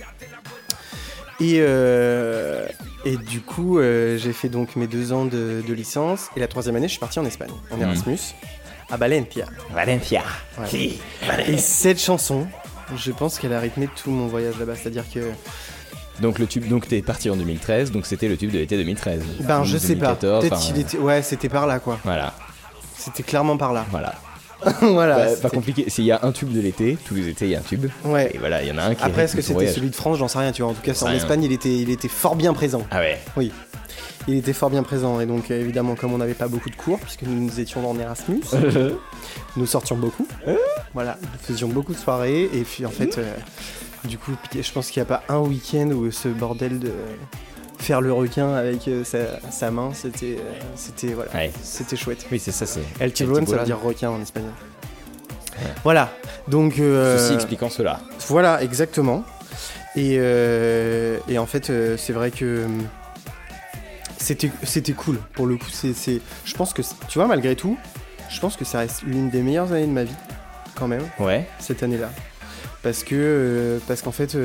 [1.41, 2.67] Et, euh,
[3.05, 6.27] et du coup, j'ai fait donc mes deux ans de, de licence.
[6.35, 7.81] Et la troisième année, je suis parti en Espagne, en Mm.
[7.83, 8.19] Erasmus,
[8.91, 9.45] à Valencia.
[9.73, 10.23] Valencia.
[10.55, 10.69] Voilà.
[10.69, 10.99] Si,
[11.47, 12.47] Et cette chanson,
[12.97, 14.75] je pense qu'elle a rythmé tout mon voyage là-bas.
[14.75, 15.19] C'est-à-dire que,
[16.21, 19.21] Donc le tube, donc t'es parti en 2013, donc c'était le tube de l'été 2013.
[19.41, 20.15] ben, je sais pas.
[20.15, 21.97] 2014, Peut-être enfin, était, ouais, c'était par là, quoi.
[22.03, 22.33] Voilà,
[22.99, 23.85] C'était clairement par là.
[23.91, 24.13] voilà.
[24.81, 25.17] voilà.
[25.17, 25.89] Bah, pas compliqué.
[25.89, 27.85] S'il y a un tube de l'été, tous les étés il y a un tube.
[28.03, 28.29] Ouais.
[28.33, 30.17] Et voilà, il y en a un qui Après, est-ce que c'était celui de France
[30.17, 30.71] J'en sais rien, tu vois.
[30.71, 31.15] En tout cas, en rien.
[31.15, 32.85] Espagne, il était, il était fort bien présent.
[32.91, 33.17] Ah ouais.
[33.37, 33.53] Oui.
[34.27, 35.21] Il était fort bien présent.
[35.21, 37.89] Et donc, euh, évidemment, comme on n'avait pas beaucoup de cours, puisque nous, nous étions
[37.89, 38.41] en Erasmus,
[39.55, 40.27] nous sortions beaucoup.
[40.93, 42.49] voilà, nous faisions beaucoup de soirées.
[42.53, 43.33] Et puis, en fait, euh,
[44.03, 46.91] du coup, je pense qu'il n'y a pas un week-end où ce bordel de
[47.79, 51.51] faire le requin avec euh, sa, sa main, c'était, euh, c'était, voilà, Ouais.
[51.63, 52.25] c'était chouette.
[52.31, 52.81] Oui, c'est ça, c'est.
[52.99, 54.51] El tiburón, ça veut dire requin en espagnol.
[55.83, 56.09] Voilà.
[56.47, 57.99] Donc euh, Ceci expliquant cela.
[58.27, 59.23] voilà, exactement.
[59.95, 62.65] Et, et en fait, c'est vrai que
[64.17, 65.17] c'était c'était cool.
[65.33, 67.77] Pour le coup, c'est je pense que, tu vois, malgré tout,
[68.29, 70.15] je pense que ça reste l'une des meilleures années de ma vie,
[70.75, 71.47] quand même, Ouais.
[71.59, 72.09] cette année-là.
[72.83, 74.37] Parce que, parce qu'en fait,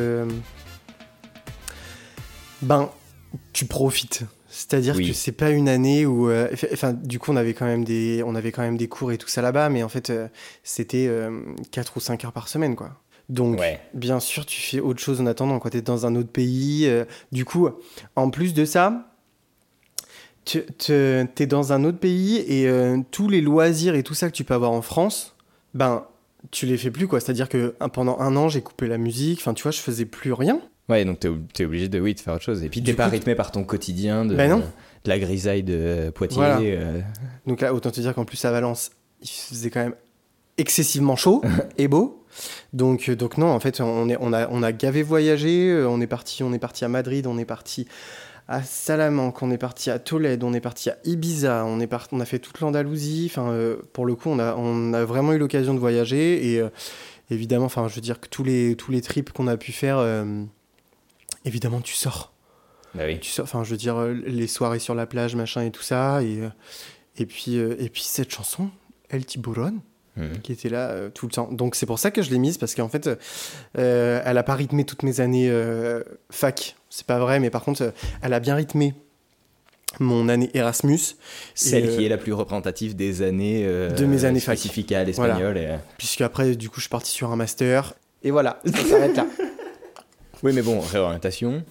[2.62, 2.88] ben,
[3.52, 4.22] tu profites.
[4.48, 5.08] C'est-à-dire Oui.
[5.08, 8.22] que c'est pas une année où, euh, enfin, du coup, on avait quand même des,
[8.24, 10.28] on avait quand même des cours et tout ça là-bas, mais en fait, euh,
[10.62, 11.10] c'était
[11.72, 12.90] 4 ou 5 heures par semaine, quoi.
[13.28, 13.80] Donc, Ouais.
[13.94, 16.86] bien sûr, tu fais autre chose en attendant, quand tu es dans un autre pays.
[16.86, 17.68] euh, du coup,
[18.16, 19.10] en plus de ça,
[20.44, 24.36] tu es dans un autre pays et euh, tous les loisirs et tout ça que
[24.36, 25.34] tu peux avoir en France,
[25.72, 26.04] ben,
[26.50, 27.18] tu les fais plus, quoi.
[27.20, 30.32] C'est-à-dire que pendant un an, j'ai coupé la musique, enfin, tu vois, je faisais plus
[30.32, 30.60] rien.
[30.88, 32.62] Ouais, donc t'es t'es obligé de, oui, de faire autre chose.
[32.62, 34.58] Et puis t'es pas coup, rythmé par ton quotidien de, Ben non.
[34.58, 36.36] de la grisaille de Poitiers.
[36.36, 36.60] Voilà.
[36.60, 37.00] euh,
[37.46, 38.90] Donc là, autant te dire qu'en plus à Valence,
[39.22, 39.94] il faisait quand même
[40.58, 41.42] excessivement chaud
[41.78, 42.24] et beau.
[42.72, 45.70] Donc, euh, donc non, en fait, on, est, on, a, on a gavé voyagé.
[45.70, 47.86] euh, On est parti, on est parti à Madrid, on est parti
[48.46, 52.20] à Salamanque, on est parti à Tolède, on est parti à Ibiza, on est on
[52.20, 53.28] a fait toute l'Andalousie.
[53.30, 56.60] Enfin, euh, pour le coup, on a, on a vraiment eu l'occasion de voyager et
[56.60, 56.68] euh,
[57.30, 59.96] évidemment, enfin, je veux dire que tous les tous les trips qu'on a pu faire,
[59.98, 60.42] euh,
[61.44, 62.33] évidemment, tu sors
[62.94, 63.18] Bah oui.
[63.20, 65.83] tu sors, enfin je veux dire euh, les soirées sur la plage machin et tout
[65.83, 66.48] ça et euh,
[67.16, 68.70] et puis euh, et puis cette chanson
[69.11, 69.78] El Tiburon
[70.16, 70.38] Mhm.
[70.42, 72.57] qui était là euh, tout le temps donc c'est pour ça que je l'ai mise
[72.57, 73.11] parce qu'en fait
[73.78, 77.64] euh, elle a pas rythmé toutes mes années euh, fac c'est pas vrai mais par
[77.64, 78.94] contre elle a bien rythmé
[79.98, 81.00] mon année Erasmus
[81.57, 83.64] Celle qui est la plus représentative des années.
[83.66, 84.57] de mes années fac.
[84.57, 85.59] spécificales espagnoles.
[85.59, 89.16] et- puisque après du coup je suis parti sur un master et voilà ça s'arrête
[89.16, 89.26] là
[90.44, 91.64] Oui, mais bon, réorientation.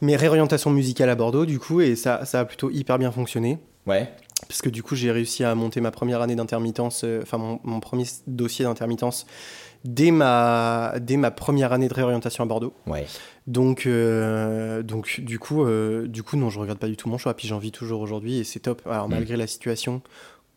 [0.00, 3.58] mais réorientation musicale à Bordeaux du coup et ça ça a plutôt hyper bien fonctionné
[3.86, 4.08] Ouais.
[4.48, 7.60] parce que du coup j'ai réussi à monter ma première année d'intermittence, euh, enfin mon,
[7.64, 9.26] mon premier dossier d'intermittence
[9.84, 12.74] dès ma, dès ma première année de réorientation à Bordeaux.
[12.86, 13.06] Ouais.
[13.46, 17.16] Donc, euh, donc du, coup, euh, du coup, non, je regrette pas du tout mon
[17.16, 18.82] choix, puis j'en vis toujours aujourd'hui et c'est top.
[18.86, 19.12] Alors Mm.
[19.12, 20.02] malgré la situation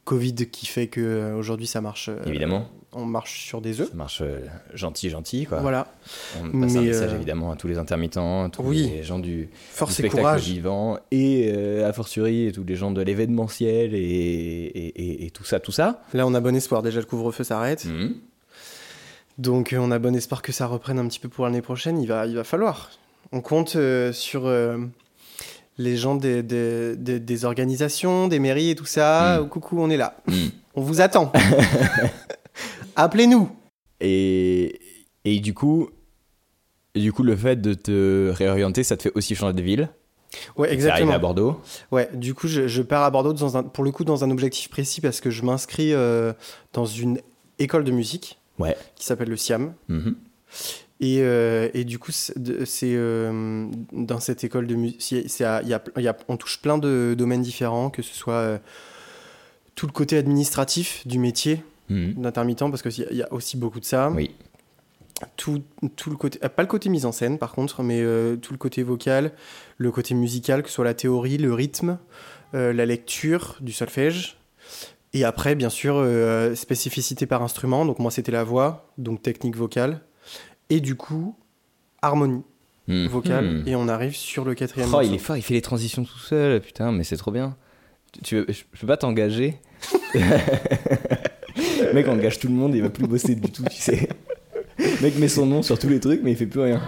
[0.05, 2.67] Covid qui fait que euh, aujourd'hui ça marche, euh, Évidemment.
[2.91, 3.89] on marche sur des œufs.
[3.89, 4.39] Ça marche euh,
[4.73, 5.59] gentil, gentil, quoi.
[5.61, 5.87] Voilà,
[6.41, 8.89] On passe un Mais, message euh, évidemment à tous les intermittents, à tous Oui.
[8.93, 10.43] les gens du, du force et spectacle courage.
[10.43, 11.49] vivant et
[11.83, 16.03] a fortiori tous les gens de l'événementiel et, et, et- et tout ça, tout ça.
[16.13, 18.15] Là on a bon espoir, déjà le couvre-feu s'arrête, Mhm.
[19.37, 22.07] donc on a bon espoir que ça reprenne un petit peu pour l'année prochaine, il
[22.07, 22.91] va, il va falloir.
[23.31, 24.77] On compte euh, sur euh,
[25.77, 29.41] les gens des, des, des- des organisations, des mairies et tout ça.
[29.41, 29.49] Mm.
[29.49, 30.17] Coucou, on est là.
[30.27, 30.33] Mm.
[30.75, 31.31] On vous attend.
[32.95, 33.49] Appelez-nous.
[33.99, 34.79] Et,
[35.25, 35.89] et du coup,
[36.95, 39.89] et du coup, le fait de te réorienter, ça te fait aussi changer de ville?
[40.57, 41.11] Ouais, exactement.
[41.13, 41.61] à Bordeaux?
[41.91, 44.31] Ouais, du coup, je, je pars à Bordeaux dans un, pour le coup dans un
[44.31, 46.33] objectif précis parce que je m'inscris euh,
[46.73, 47.19] dans une
[47.59, 48.75] école de musique Ouais.
[48.95, 49.73] qui s'appelle le SIAM.
[49.89, 50.15] Mhm.
[50.99, 52.33] Et, euh, et du coup, c'est
[52.83, 55.43] euh, dans cette école de musique,
[56.27, 58.57] on touche plein de domaines différents, que ce soit euh,
[59.75, 62.13] tout le côté administratif du métier Mhm.
[62.13, 64.09] d'intermittent, parce qu'il y, a- il y a aussi beaucoup de ça.
[64.11, 64.31] Oui.
[65.35, 65.61] Tout,
[65.95, 68.01] tout le côté, pas le côté mise en scène par contre, mais
[68.41, 69.31] tout le côté vocal,
[69.77, 71.97] le côté musical, que ce soit la théorie, le rythme,
[72.53, 74.37] la lecture, du solfège.
[75.13, 77.85] Et après, bien sûr, euh, spécificité par instrument.
[77.85, 80.01] Donc moi, c'était la voix, donc technique vocale.
[80.69, 81.35] Et du coup,
[82.01, 82.43] harmonie
[82.87, 83.07] Mhm.
[83.07, 83.63] vocale.
[83.65, 86.19] Et on arrive sur le quatrième Oh, il est fort, il fait les transitions tout
[86.19, 87.55] seul, putain, mais c'est trop bien.
[88.11, 89.57] Tu, tu veux- je, je peux pas t'engager.
[90.15, 94.09] Le mec engage tout le monde, il va plus bosser du tout, tu sais.
[94.79, 96.81] Le mec met son nom sur tous les trucs, mais il fait plus rien.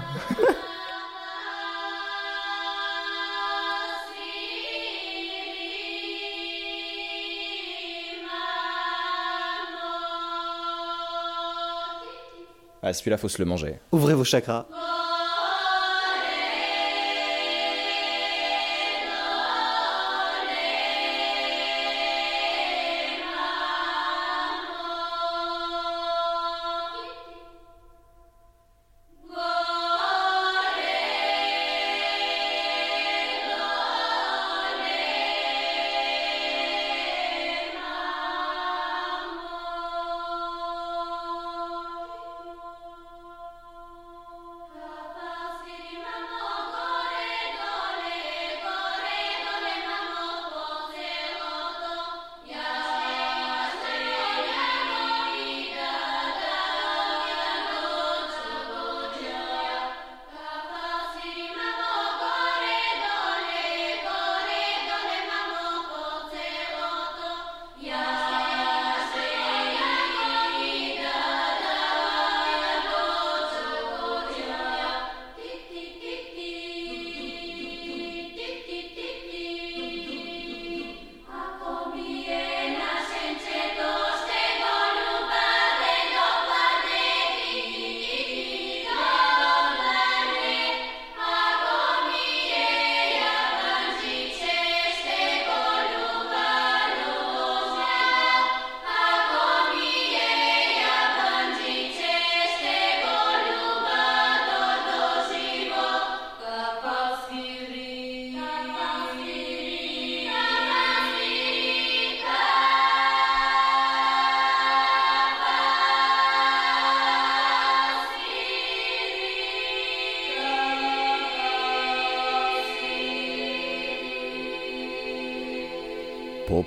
[12.88, 13.80] Ah, celui-là, faut se le manger.
[13.92, 14.68] Ouvrez vos chakras.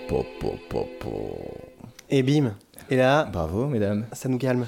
[0.09, 1.39] Po, po, po, po, po.
[2.11, 2.55] Et bim.
[2.91, 4.07] Et là, Bravo, mesdames.
[4.13, 4.67] ça nous calme.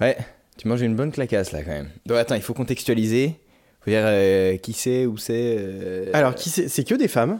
[0.00, 0.16] Ouais,
[0.56, 1.90] tu manges une bonne clacasse là quand même.
[2.06, 3.34] Donc attends, il faut contextualiser.
[3.80, 5.56] Faut dire euh, qui c'est, où c'est.
[5.58, 7.38] euh, Alors, qui c'est C'est que des femmes.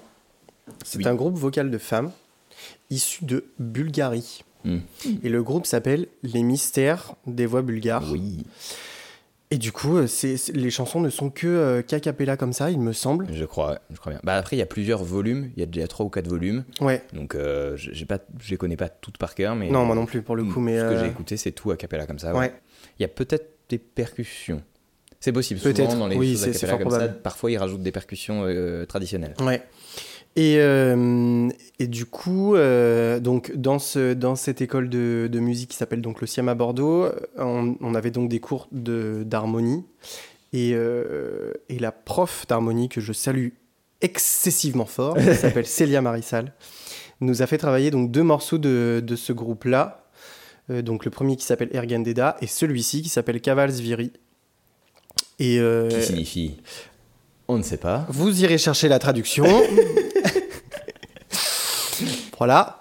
[0.85, 1.07] C'est Oui.
[1.09, 2.13] un groupe vocal de femmes
[2.91, 4.45] issu de Bulgarie.
[4.65, 4.79] Hmm.
[5.23, 8.05] Et le groupe s'appelle Les Mystères des Voix Bulgares.
[8.13, 8.45] Oui,
[9.51, 12.53] Et du coup, euh, c'est, c'est- les chansons ne sont que euh, qu'a cappella comme
[12.53, 13.27] ça, il me semble.
[13.33, 14.21] je crois, je crois bien.
[14.23, 15.51] Bah après, il y a plusieurs volumes.
[15.57, 16.65] Il y a déjà trois ou quatre volumes.
[16.83, 17.03] Ouais.
[17.15, 19.95] Donc euh, je j'ai pas, je les connais pas toutes par cœur, mais Non, moi
[19.95, 20.77] non plus pour le coup, mais.
[20.79, 22.35] ce que euh, j'ai écouté, c'est tout a cappella comme ça.
[22.35, 22.53] Ouais.
[22.99, 24.63] Il y a peut-être des percussions.
[25.21, 25.61] C'est possible.
[25.61, 27.23] Peut-être, Souvent dans les oui, choses a c'est- cappella fort comme ça, probable.
[27.23, 29.35] parfois ils rajoutent des percussions euh, traditionnelles.
[29.41, 29.63] Ouais.
[30.41, 31.49] Et, euh,
[31.81, 36.01] et du coup, euh, donc dans, ce, dans cette école de, de musique qui s'appelle
[36.01, 39.85] donc le Siam à Bordeaux, on, on avait donc des cours de- d'harmonie.
[40.53, 43.49] Et, euh, et la prof d'harmonie que je salue
[44.01, 46.53] excessivement fort, qui s'appelle Célia Marissal,
[47.21, 50.05] nous a fait travailler donc deux morceaux de, de ce groupe-là.
[50.69, 54.13] Donc le premier qui s'appelle Ergendeda et celui-ci qui s'appelle Cavalsviri.
[55.41, 55.59] Et
[55.91, 56.61] Qui signifie
[57.49, 58.07] On ne sait pas.
[58.11, 59.45] vous irez chercher la traduction.
[62.39, 62.81] voilà.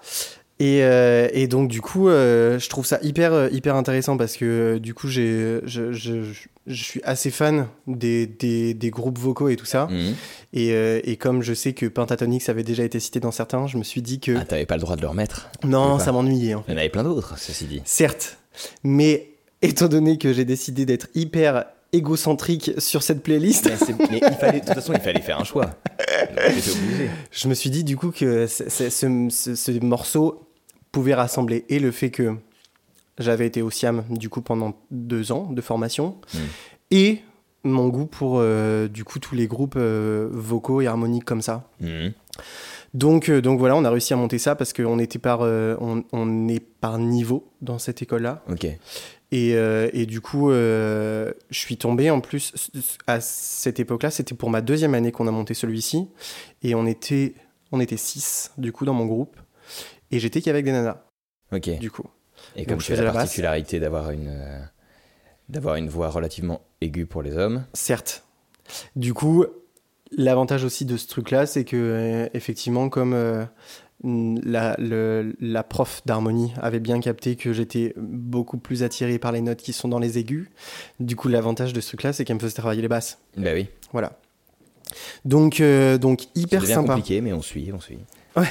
[0.60, 4.36] Et, euh, et donc du coup, euh, je trouve ça hyper euh, hyper intéressant parce
[4.36, 8.90] que euh, du coup, j'ai je, je, je- je suis assez fan des, des, des
[8.90, 9.86] groupes vocaux et tout ça.
[9.86, 10.14] Mhm.
[10.52, 10.68] Et,
[11.10, 14.02] et comme je sais que Pentatonix avait déjà été cité dans certains, je me suis
[14.02, 16.54] dit que Ah, t'avais pas le droit de le remettre non, ça m'ennuyait.
[16.54, 16.72] en fait.
[16.72, 17.80] Il y en avait plein d'autres, ceci dit.
[17.86, 18.36] Certes,
[18.84, 19.30] mais
[19.62, 24.34] étant donné que j'ai décidé d'être hyper égocentrique sur cette playlist, Mais, c'est- mais il
[24.34, 25.70] fallait, de toute façon, il fallait faire un choix.
[26.32, 27.10] Obligé.
[27.30, 30.48] Je me suis dit du coup que c- c- ce, ce- ce morceau
[30.92, 32.34] pouvait rassembler et le fait que
[33.18, 36.38] j'avais été au SIAM du coup pendant deux ans de formation Mm.
[36.92, 37.18] et
[37.64, 41.68] mon goût pour euh, du coup tous les groupes euh, vocaux et harmoniques comme ça.
[41.80, 42.12] Mhm.
[42.94, 46.04] Donc, euh, donc voilà, on a réussi à monter ça parce qu'on était par, on,
[46.12, 48.42] on est par niveau dans cette école-là.
[48.50, 48.66] Ok.
[49.30, 52.70] Et, euh, et du coup, euh, je suis tombé en plus
[53.06, 54.10] à cette époque-là.
[54.10, 56.08] C'était pour ma deuxième année qu'on a monté celui-ci.
[56.62, 57.34] Et on était,
[57.70, 59.36] on était six, du coup, dans mon groupe.
[60.10, 61.02] Et j'étais qu'avec des nanas,
[61.52, 61.78] Ok.
[61.78, 62.06] du coup.
[62.56, 64.60] Et Donc, comme tu as la particularité d'avoir une, euh,
[65.50, 67.66] d'avoir une voix relativement aiguë pour les hommes.
[67.74, 68.24] Certes.
[68.96, 69.44] Du coup,
[70.16, 73.14] l'avantage aussi de ce truc-là, c'est que, effectivement, comme
[74.04, 79.40] la, le- la prof d'harmonie avait bien capté que j'étais beaucoup plus attiré par les
[79.40, 80.48] notes qui sont dans les aigus,
[81.00, 83.18] du coup, l'avantage de ce truc-là, c'est qu'elle me faisait travailler les basses.
[83.36, 83.66] Bah oui.
[83.92, 84.12] Voilà.
[85.24, 86.94] Donc, euh, donc Ça hyper devient sympa.
[86.94, 87.98] compliqué, mais on suit, on suit.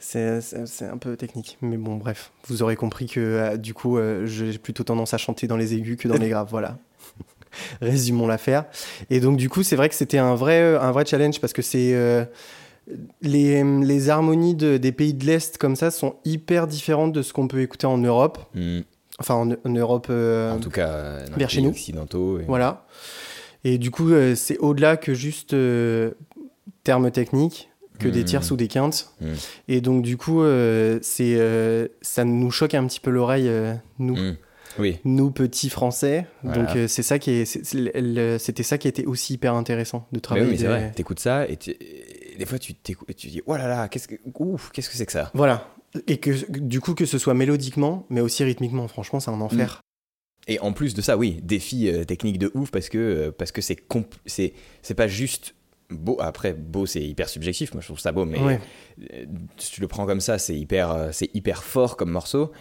[0.00, 2.32] C'est c'est- un peu technique, mais bon, bref.
[2.48, 5.74] Vous aurez compris que euh, du coup, euh, j'ai plutôt tendance à chanter dans les
[5.74, 6.48] aigus que dans les graves.
[6.50, 6.78] Voilà.
[7.80, 8.64] Résumons l'affaire.
[9.08, 11.62] Et donc, du coup, c'est vrai que c'était un vrai, un vrai challenge parce que
[11.62, 11.92] c'est.
[13.22, 17.32] Les, les harmonies de- des pays de l'Est comme ça sont hyper différentes de ce
[17.32, 18.38] qu'on peut écouter en Europe.
[18.54, 18.84] Mhm.
[19.18, 20.06] Enfin, en, en Europe.
[20.10, 21.70] euh, En tout cas, euh, vers chez nous.
[21.70, 22.38] occidentaux.
[22.40, 22.86] et- Voilà.
[23.64, 26.12] Et du coup, euh, c'est au-delà que juste euh,
[26.84, 29.10] termes techniques, que des tierces ou des quintes.
[29.20, 29.28] Mhm.
[29.68, 30.42] Et donc, du coup,
[31.02, 33.50] c'est, ça nous choque un petit peu l'oreille,
[33.98, 34.16] nous.
[34.78, 34.98] Oui.
[35.04, 36.26] nous petits Français.
[36.44, 36.62] Voilà.
[36.74, 37.44] Donc, c'est ça qui est,
[38.38, 40.46] c'était ça qui était aussi hyper intéressant de Mais travailler.
[40.46, 40.92] oui, mais c'est vrai.
[40.94, 41.56] T'écoutes ça et
[42.40, 44.96] des fois tu t'écoutes et tu dis oh là là, qu'est-ce que ouf, qu'est-ce que
[44.96, 45.30] c'est que ça?
[45.34, 45.68] Voilà.
[46.06, 49.80] Et que du coup, que ce soit mélodiquement, mais aussi rythmiquement, franchement, c'est un enfer.
[50.48, 53.52] Et en plus de ça, oui, défi euh, technique de ouf parce que euh, parce
[53.52, 53.76] que c'est
[54.26, 55.54] c'est c'est pas juste
[55.90, 56.16] beau.
[56.20, 57.74] Après, beau c'est hyper subjectif.
[57.74, 58.60] Moi, je trouve ça beau, mais Ouais.
[59.12, 59.26] euh,
[59.58, 62.52] si tu le prends comme ça, c'est hyper euh, c'est hyper fort comme morceau.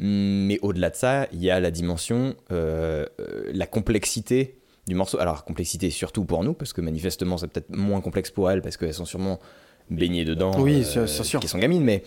[0.00, 4.57] Mais au-delà de ça, il y a la dimension, la complexité
[4.88, 5.18] du morceau.
[5.20, 8.76] Alors, complexité surtout pour nous, parce que manifestement, c'est peut-être moins complexe pour elles, parce
[8.76, 9.38] qu'elles sont sûrement
[9.90, 10.52] baignées dedans.
[10.58, 11.40] Oui, euh, c'est- sûr.
[11.40, 12.02] Qui sont gamines, mais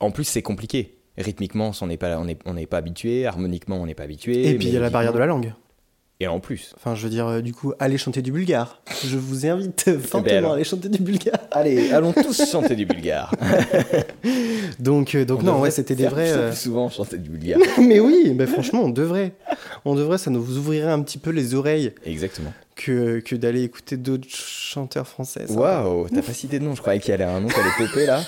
[0.00, 0.98] en plus, c'est compliqué.
[1.16, 3.26] Rythmiquement, on n'est pas, on n'est on n'est pas habitué.
[3.26, 4.48] Harmoniquement, on n'est pas habitué.
[4.48, 5.52] Et puis, il y a la barrière de la langue.
[6.20, 6.74] Et en plus.
[6.76, 8.82] Enfin, je veux dire, euh, du coup, allez chanter du bulgare.
[9.06, 10.50] Je vous invite fortement alors.
[10.52, 11.38] à aller chanter du bulgare.
[11.52, 13.32] Allez, allons tous chanter du bulgare.
[14.80, 16.30] Donc, euh, donc On non, ouais, c'était des vrais.
[16.30, 17.58] plus euh, souvent chanter du bulgare.
[17.80, 19.32] Mais oui, mais franchement, on devrait.
[19.84, 22.52] On devrait, ça nous ouvrirait un petit peu les oreilles Exactement.
[22.76, 25.46] que, que d'aller écouter d'autres chanteurs français.
[25.46, 25.52] ça.
[25.54, 26.74] Waouh, t'as pas cité de nom.
[26.74, 28.22] Je croyais qu'il y avait un nom qui allait popper là.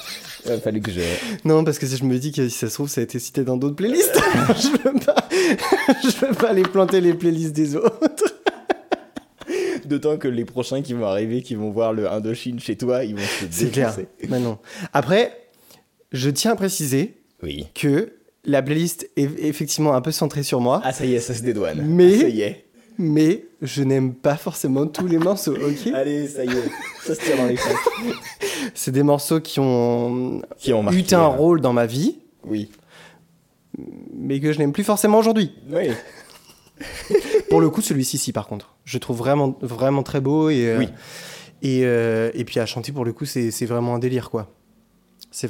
[0.47, 1.01] Il a fallu que je.
[1.45, 3.19] Non, parce que si je me dis que si ça se trouve, ça a été
[3.19, 4.19] cité dans d'autres playlists.
[4.57, 5.20] je veux pas,
[6.03, 8.25] je veux pas aller planter les playlists des autres.
[9.87, 13.15] D'autant que les prochains qui vont arriver, qui vont voir le Indochine chez toi, ils
[13.17, 13.95] vont se C'est clair.
[14.29, 14.59] Mais non.
[14.93, 15.33] Après,
[16.13, 17.67] je tiens à préciser Oui.
[17.75, 18.13] que
[18.45, 21.43] la playlist est effectivement un peu centrée sur moi, Ah, ça y est, ça se
[21.43, 21.83] dédouane.
[21.85, 22.65] Mais- Ah, ça y est.
[22.99, 26.71] mais je n'aime pas forcément tous les morceaux, ok Allez, ça y est,
[27.03, 28.15] ça se tire dans les pattes.
[28.75, 32.19] C'est des morceaux qui ont Qui ont marqué, eu un euh, rôle dans ma vie,
[32.47, 32.71] Oui.
[34.15, 35.53] Mais que je n'aime plus forcément aujourd'hui.
[35.71, 35.91] Oui.
[37.51, 38.75] Pour le coup, celui-ci, si, par contre.
[38.85, 40.51] Je trouve vraiment, vraiment très beau.
[40.51, 40.89] Et, euh, Oui.
[41.63, 44.49] et, euh, et puis à chanter, pour le coup, c'est c'est vraiment un délire, quoi.
[45.31, 45.47] C'est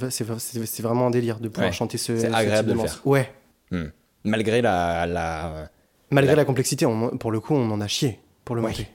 [0.83, 1.77] vraiment un délire de pouvoir Ouais.
[1.77, 2.19] chanter ce.
[2.19, 3.01] C'est ce agréable de le faire.
[3.05, 3.31] Ouais.
[3.71, 3.87] Hmm.
[4.25, 5.07] Malgré la.
[5.07, 5.71] la...
[6.11, 8.71] Malgré La- la complexité, on- pour le coup, on en a chié pour le Ouais.
[8.71, 8.89] monter.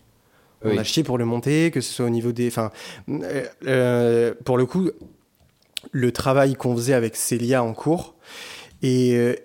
[0.63, 0.77] On Oui.
[0.79, 2.47] a chié pour le monter, que ce soit au niveau des.
[2.47, 2.71] Enfin,
[3.65, 4.89] euh, pour le coup,
[5.91, 8.15] le travail qu'on faisait avec Célia en cours
[8.81, 9.35] est euh,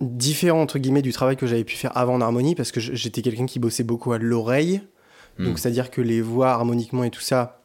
[0.00, 3.22] différent entre guillemets du travail que j'avais pu faire avant en harmonie parce que j'étais
[3.22, 4.82] quelqu'un qui bossait beaucoup à l'oreille.
[5.38, 5.46] Hmm.
[5.46, 7.62] Donc, c'est-à-dire que les voix harmoniquement et tout ça,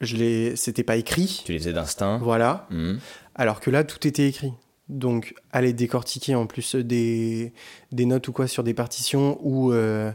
[0.00, 1.42] je les, c'était pas écrit.
[1.44, 2.18] Tu les faisais d'instinct.
[2.18, 2.66] Voilà.
[2.70, 2.96] Hmm.
[3.34, 4.52] Alors que là, tout était écrit.
[4.88, 7.52] Donc, aller décortiquer en plus des,
[7.90, 10.12] des notes ou quoi sur des partitions où, euh,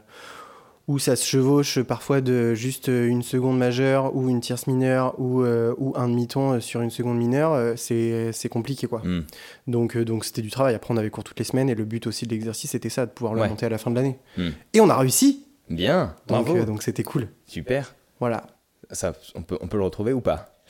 [0.87, 5.43] où ça se chevauche parfois de juste une seconde majeure ou une tierce mineure ou,
[5.43, 8.99] euh, ou un demi-ton sur une seconde mineure, euh, c'est c'est compliqué quoi.
[9.05, 9.21] Hmm.
[9.67, 10.73] Donc euh, donc c'était du travail.
[10.75, 13.05] Après, on avait cours toutes les semaines et le but aussi de l'exercice, c'était ça,
[13.05, 13.49] de pouvoir le Ouais.
[13.49, 14.17] monter à la fin de l'année.
[14.37, 14.49] Hmm.
[14.73, 16.15] Et on a réussi Bien.
[16.27, 16.57] Donc Bravo.
[16.59, 17.27] euh, donc c'était cool.
[17.45, 17.95] Super.
[18.19, 18.47] Voilà.
[18.91, 20.61] Ça, on, peut, on peut le retrouver ou pas?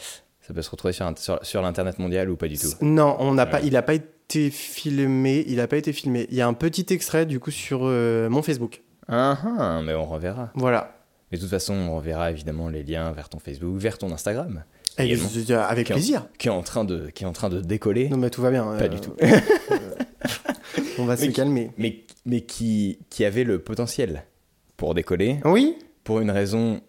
[0.42, 2.68] Ça peut se retrouver sur, sur, sur l'internet mondial ou pas du tout?
[2.82, 3.64] Non, on n'a pas, Ouais.
[3.68, 5.44] il n'a pas été filmé.
[5.48, 6.28] Il n'a pas été filmé.
[6.30, 8.82] Il y a un petit extrait du coup sur euh, mon Facebook.
[9.08, 10.52] Ah, ah, mais on reverra.
[10.56, 10.96] Voilà.
[11.32, 14.64] Mais de toute façon, on reverra évidemment les liens vers ton Facebook, vers ton Instagram,
[14.98, 16.28] Et je- avec Qui en- plaisir.
[16.38, 18.10] qui est en train de, qui est en train de décoller.
[18.10, 18.64] Non mais tout va bien.
[18.66, 19.14] Pas euh, du tout.
[21.00, 21.72] On va se calmer.
[21.78, 24.24] mais, mais qui, qui avait le potentiel
[24.78, 25.78] pour décoller, Oui.
[26.04, 26.82] pour une raison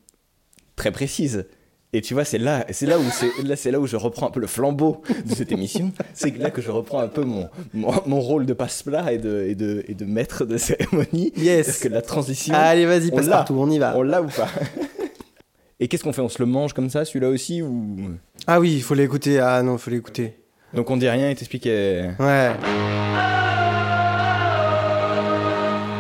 [0.77, 1.46] très précise.
[1.94, 4.26] Et tu vois, c'est là, c'est là où c'est là, c'est là où je reprends
[4.28, 5.92] un peu le flambeau de cette émission.
[6.14, 9.44] C'est là que je reprends un peu mon, mon, mon rôle de passe-plat et de,
[9.46, 11.33] et, de, et de maître de cérémonie.
[11.37, 11.66] Yes.
[11.66, 13.37] Parce que la transition, Allez, vas-y, on passe l'a.
[13.37, 13.92] partout, on y va.
[13.96, 14.48] on l'a ou pas?
[15.81, 16.22] Et qu'est-ce qu'on fait?
[16.22, 17.96] On se le mange comme ça, celui-là aussi ou?
[18.46, 19.40] Ah oui, il faut l'écouter.
[19.40, 20.37] Ah non, il faut l'écouter.
[20.72, 21.66] Donc on dit rien et t'expliques.
[21.66, 22.52] euh, Ouais.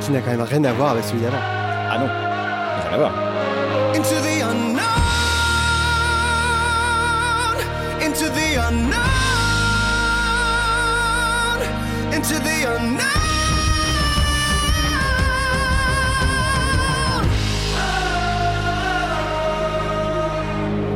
[0.00, 1.36] Qui n'a quand même rien à voir avec celui d'avant.
[1.40, 3.31] Ah non, rien à voir.
[12.22, 13.00] Into the unknown.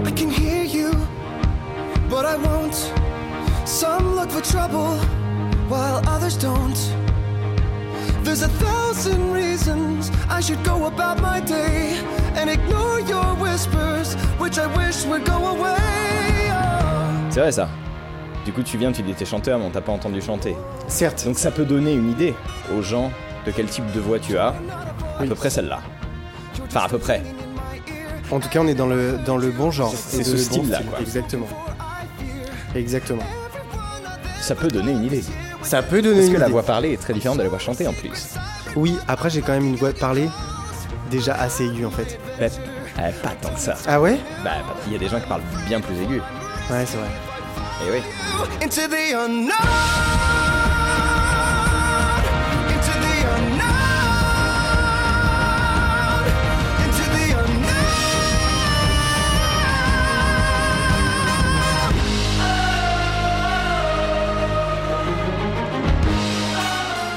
[0.07, 0.93] I can hear you,
[2.09, 2.77] but I won't.
[3.67, 4.99] Some look for trouble,
[5.69, 6.79] while others don't.
[8.23, 11.99] There's a thousand reasons I should go about my day
[12.37, 16.51] and ignore your whispers, which I wish would go away.
[16.53, 17.31] Oh.
[18.47, 20.57] Du coup, tu viens, tu dis t'es chanteur, mais on t'a pas entendu chanter.
[20.87, 21.25] Certes.
[21.25, 22.33] Donc ça peut donner une idée
[22.79, 23.11] aux gens
[23.45, 24.55] de quel type de voix tu as.
[25.19, 25.81] À peu près celle-là.
[26.65, 27.25] Enfin, à peu près.
[28.31, 29.93] En tout cas, on est dans le, dans le bon genre.
[29.93, 30.91] C'est ce bon style-là, style.
[31.01, 31.49] Exactement.
[32.77, 33.25] Exactement.
[34.41, 35.25] Ça peut donner une idée.
[35.63, 37.59] Ça peut donner Parce une que la voix parlée est très différente de la voix
[37.59, 38.29] chantée en plus.
[38.77, 40.29] Oui, après, j'ai quand même une voix parlée
[41.11, 42.21] déjà assez aiguë en fait.
[42.39, 42.47] Bah,
[43.01, 43.75] euh, pas tant que ça.
[43.89, 44.19] Ah ouais?
[44.45, 44.53] Bah,
[44.87, 46.23] il y a des gens qui parlent bien plus aigus.
[46.71, 47.09] Ouais, c'est vrai.
[47.85, 48.03] Et oui.
[48.63, 50.67] Into the unknown.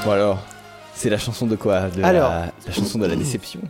[0.04, 0.42] Bon alors,
[0.94, 1.82] c'est la chanson de quoi?
[1.90, 2.30] De Alors.
[2.30, 3.60] la, la chanson de la déception?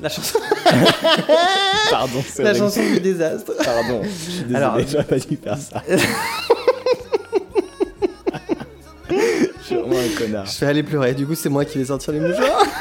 [0.00, 0.38] La chanson,
[1.90, 3.52] Pardon, c'est la chanson du désastre.
[3.64, 5.82] Pardon, je suis désolé, Alors- j'aurais pas dû faire ça.
[9.10, 10.46] je suis vraiment un connard.
[10.46, 12.64] Je vais aller pleurer, du coup c'est moi qui vais sortir les mouchoirs.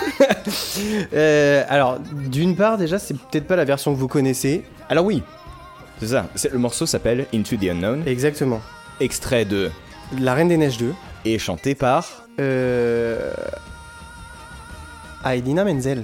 [1.14, 4.64] Euh, alors, d'une part déjà, c'est peut-être pas la version que vous connaissez.
[4.90, 5.22] Alors oui,
[6.00, 6.26] c'est ça.
[6.36, 8.62] C'est- Le morceau s'appelle Into the Unknown, Exactement.
[9.00, 9.70] extrait de
[10.20, 10.94] La Reine des Neiges 2.
[11.26, 13.32] et chanté par Euh...
[15.26, 16.04] Aidina Menzel,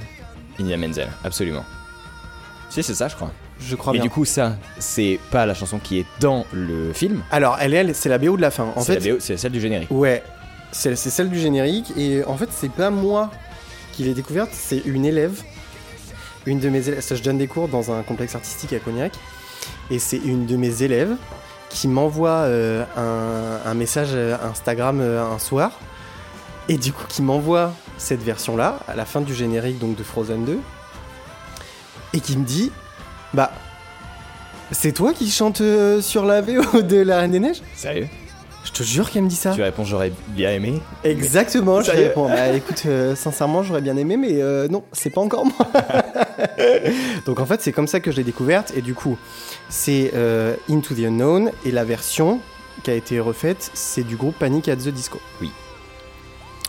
[0.59, 1.63] Inia Menzel, absolument.
[2.75, 3.31] Si, c'est ça, je crois.
[3.59, 4.03] je crois Et bien.
[4.03, 7.23] du coup, ça, c'est pas la chanson qui est dans le film.
[7.31, 8.67] Alors, elle, elle, c'est la BO de la fin.
[8.75, 9.89] En c'est fait, la BO, c'est celle du générique.
[9.91, 10.21] Ouais,
[10.71, 13.31] c'est c'est celle du générique et en fait c'est pas moi
[13.93, 15.41] qui l'ai découverte, c'est une élève,
[16.45, 16.99] une de mes élèves.
[17.01, 19.13] ça, Je donne des cours dans un complexe artistique à Cognac
[19.89, 21.15] et c'est une de mes élèves
[21.69, 25.71] qui m'envoie euh, un, un message euh, Instagram euh, un soir
[26.67, 30.03] et du coup qui m'envoie cette version là à la fin du générique donc de
[30.03, 30.59] Frozen 2
[32.15, 32.71] et qui me dit
[33.33, 33.51] bah
[34.71, 37.61] c'est toi qui chante euh, sur la VO de La Reine des Neiges?
[37.75, 38.07] Sérieux?
[38.63, 39.51] Je te jure qu'elle me dit ça.
[39.51, 40.81] Tu réponds j'aurais bien aimé.
[41.03, 42.27] Exactement, je Sérieux réponds.
[42.27, 45.67] Bah écoute, euh, sincèrement, j'aurais bien aimé, mais euh, non, c'est pas encore moi.
[47.27, 49.17] Donc en fait, c'est comme ça que je l'ai découverte, et du coup,
[49.69, 52.39] c'est euh, Into the Unknown, et la version
[52.83, 55.21] qui a été refaite, c'est du groupe Panic at the Disco.
[55.41, 55.51] Oui.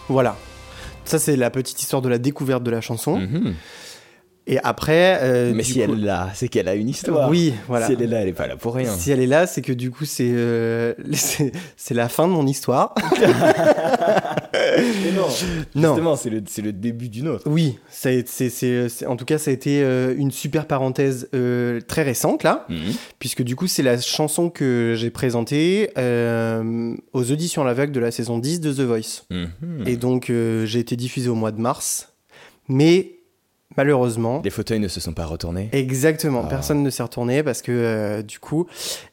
[0.09, 0.37] Voilà.
[1.07, 3.19] Ça, c'est la petite histoire de la découverte de la chanson.
[3.19, 3.55] Mhm.
[4.49, 5.19] Et après.
[5.23, 7.29] euh, Mais si coup- elle est là, c'est qu'elle a une histoire.
[7.29, 7.87] Oui, voilà.
[7.87, 8.91] Si elle est là, elle est pas là pour rien.
[8.97, 10.95] Si elle est là, c'est que du coup, c'est euh,
[11.77, 12.95] c'est la fin de mon histoire.
[15.15, 15.27] non,
[15.75, 15.89] Non.
[15.95, 17.45] Justement, c'est le, le début d'une autre.
[17.47, 18.25] Oui, c'est-
[19.07, 21.29] en tout cas, ça a été euh, une super parenthèse
[21.89, 22.93] très récente, là, Mhm.
[23.19, 25.91] puisque du coup, c'est la chanson que j'ai présentée
[27.13, 29.25] aux auditions à l'aveugle de la saison 10 de The Voice.
[29.31, 29.85] Mhm.
[29.87, 30.27] Et donc,
[30.65, 32.13] j'ai été diffusée au mois de mars,
[32.69, 33.16] mais
[33.77, 35.69] malheureusement, Les fauteuils ne se sont pas retournés.
[35.73, 36.49] exactement, Ah.
[36.49, 38.67] personne ne s'est retourné parce que euh, du coup,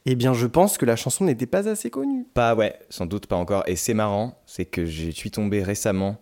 [0.06, 2.26] eh bien, je pense que la chanson n'était pas assez connue.
[2.34, 3.62] Pas, ouais, sans doute pas encore.
[3.66, 6.16] Et c'est marrant, c'est que je suis tombé récemment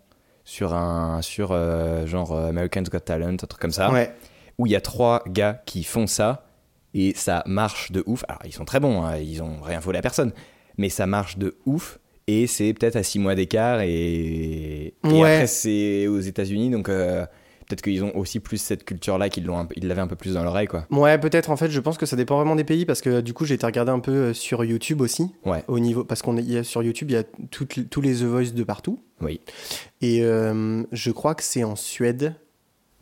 [0.44, 4.12] sur un, sur euh, genre euh, American's Got Talent, un truc comme ça, Ouais.
[4.58, 6.46] où il y a trois gars qui font ça
[6.94, 8.24] et ça marche de ouf.
[8.28, 10.32] Alors ils sont très bons, hein, ils ont rien volé à personne,
[10.78, 11.98] mais ça marche de ouf.
[12.26, 15.20] Et c'est peut-être à six mois d'écart et, et Ouais.
[15.34, 17.26] après c'est aux États-Unis donc euh,
[17.72, 20.44] peut-être qu'ils ont aussi plus cette culture-là qu'ils l'ont, ils l'avaient un peu plus dans
[20.44, 20.86] l'oreille quoi.
[20.90, 21.48] Ouais, peut-être.
[21.50, 23.54] En fait, je pense que ça dépend vraiment des pays parce que du coup, j'ai
[23.54, 25.30] été regarder un peu euh, sur YouTube aussi.
[25.46, 25.64] Ouais.
[25.68, 28.50] Au niveau, parce qu'on est- sur YouTube, il y a toutes tous les The Voice
[28.52, 29.00] de partout.
[29.22, 29.40] Oui.
[30.02, 32.34] Et euh, je crois que c'est en Suède.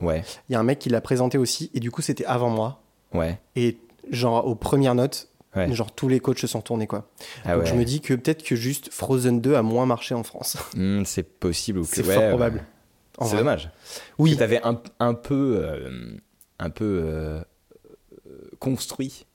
[0.01, 1.71] Ouais, Il y a un mec qui l'a présenté aussi.
[1.75, 2.83] Et du coup, c'était avant moi.
[3.13, 3.77] ouais, Et
[4.11, 5.71] genre, aux premières notes, ouais.
[5.75, 7.11] genre, tous les coachs se sont tournés, quoi.
[7.45, 7.69] Ah Donc ouais.
[7.69, 10.57] je me dis que peut-être que juste Frozen 2 a moins marché en France.
[10.75, 12.63] Hmm, c'est possible ou que c'est ouais, fort probable.
[13.27, 13.71] C'est dommage.
[14.19, 14.37] Oui.
[14.37, 16.17] Tu avais un, un peu, euh,
[16.59, 17.43] un peu euh,
[18.59, 19.27] construit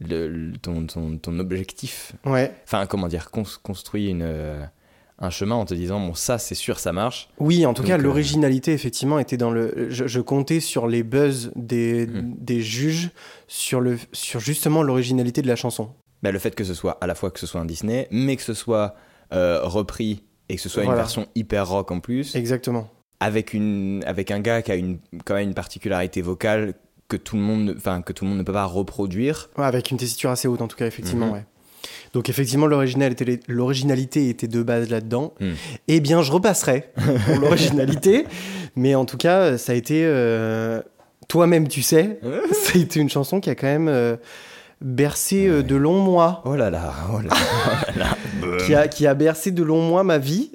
[0.00, 2.12] le, le- ton, ton, ton objectif.
[2.24, 2.52] Ouais.
[2.64, 4.64] Enfin, comment dire, cons- construit une, euh,
[5.18, 7.28] un chemin en te disant, bon, ça, c'est sûr, ça marche.
[7.38, 9.86] Oui, en tout Donc, cas, euh, l'originalité, effectivement, était dans le.
[9.90, 12.34] Je, je comptais sur les buzz des, Hmm.
[12.38, 13.10] des juges
[13.46, 15.90] sur, le, sur justement l'originalité de la chanson.
[16.22, 18.36] Bah, le fait que ce soit à la fois que ce soit un Disney, mais
[18.36, 18.94] que ce soit
[19.32, 20.98] euh, repris et que ce soit Voilà.
[20.98, 22.88] une version hyper rock en plus, Exactement.
[23.22, 26.74] Avec, une, avec un gars qui a une, quand même une particularité vocale
[27.08, 29.50] que tout le monde, enfin, que tout le monde ne peut pas reproduire.
[29.58, 31.32] Ouais, avec une tessiture assez haute, en tout cas, effectivement, Mhm.
[31.32, 31.44] ouais.
[32.14, 35.32] Donc, effectivement, l'originalité, l'originalité était de base là-dedans.
[35.40, 35.52] Hmm.
[35.88, 36.90] Eh bien, je repasserai
[37.26, 38.26] pour l'originalité.
[38.76, 40.02] mais en tout cas, ça a été.
[40.04, 40.80] euh,
[41.28, 42.18] Toi-même, tu sais,
[42.52, 44.16] ça a été une chanson qui a quand même euh,
[44.82, 46.42] bercé euh, de longs mois.
[46.44, 48.56] Oh là là, oh là, oh là là.
[48.66, 50.52] qui a, qui a bercé de longs mois ma vie.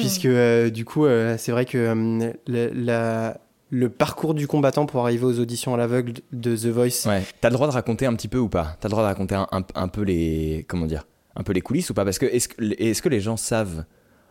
[0.00, 3.38] Puisque, euh, du coup, euh, c'est vrai que euh, le, la-
[3.70, 7.06] le parcours du combattant pour arriver aux auditions à l'aveugle de The Voice.
[7.06, 7.22] Ouais.
[7.40, 8.76] T'as le droit de raconter un petit peu ou pas?
[8.80, 11.60] T'as le droit de raconter un, un- un peu les comment dire un peu les
[11.60, 12.04] coulisses ou pas?
[12.04, 13.84] Parce que est-ce que est-ce que les gens savent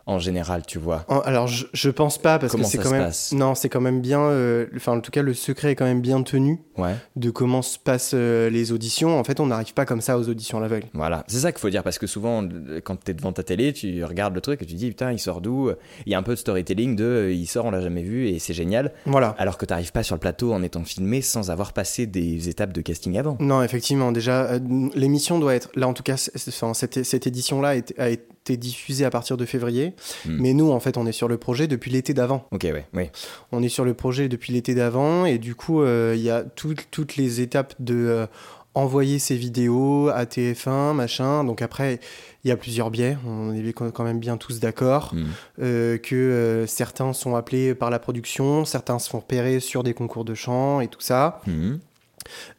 [0.08, 2.90] en général, tu vois Alors, je, je pense pas, parce Comment que c'est ça quand
[2.90, 3.04] même.
[3.04, 3.32] passe?
[3.32, 4.20] Non, c'est quand même bien.
[4.22, 6.94] euh, Enfin, en tout cas, le secret est quand même bien tenu Ouais.
[7.16, 9.18] de comment se passent euh, les auditions.
[9.18, 10.86] En fait, on n'arrive pas comme ça aux auditions à l'aveugle.
[10.94, 12.42] Voilà, c'est ça qu'il faut dire parce que souvent,
[12.84, 15.40] quand t'es devant ta télé, tu regardes le truc et tu dis putain, il sort
[15.40, 15.70] d'où?
[16.06, 18.28] Il y a un peu de storytelling de euh, il sort, on l'a jamais vu
[18.28, 18.92] et c'est génial.
[19.06, 19.34] Voilà.
[19.38, 22.72] Alors que t'arrives pas sur le plateau en étant filmé sans avoir passé des étapes
[22.72, 23.36] de casting avant.
[23.40, 24.52] Non, effectivement, déjà,
[24.94, 25.68] l'émission doit être.
[25.74, 28.22] Là, en tout cas, cette, cette édition-là a été,
[28.56, 29.94] diffusée à partir de février.
[30.24, 30.36] Hmm.
[30.40, 32.46] Mais nous, en fait, on est sur le projet depuis l'été d'avant.
[32.52, 33.10] Ok, ouais, oui.
[33.52, 35.24] On est sur le projet depuis l'été d'avant.
[35.26, 37.94] Et du coup, euh, il y a toutes- toutes les étapes de.
[37.94, 38.26] euh,
[38.74, 41.42] envoyer ces vidéos à TF1, machin.
[41.42, 41.98] Donc après,
[42.44, 43.16] il y a plusieurs biais.
[43.26, 45.24] On est quand même bien tous d'accord Hmm.
[45.60, 49.94] euh, que euh, certains sont appelés par la production, certains se font repérer sur des
[49.94, 51.40] concours de chant et tout ça.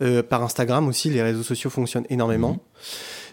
[0.02, 2.58] Euh, par Instagram aussi, les réseaux sociaux fonctionnent énormément.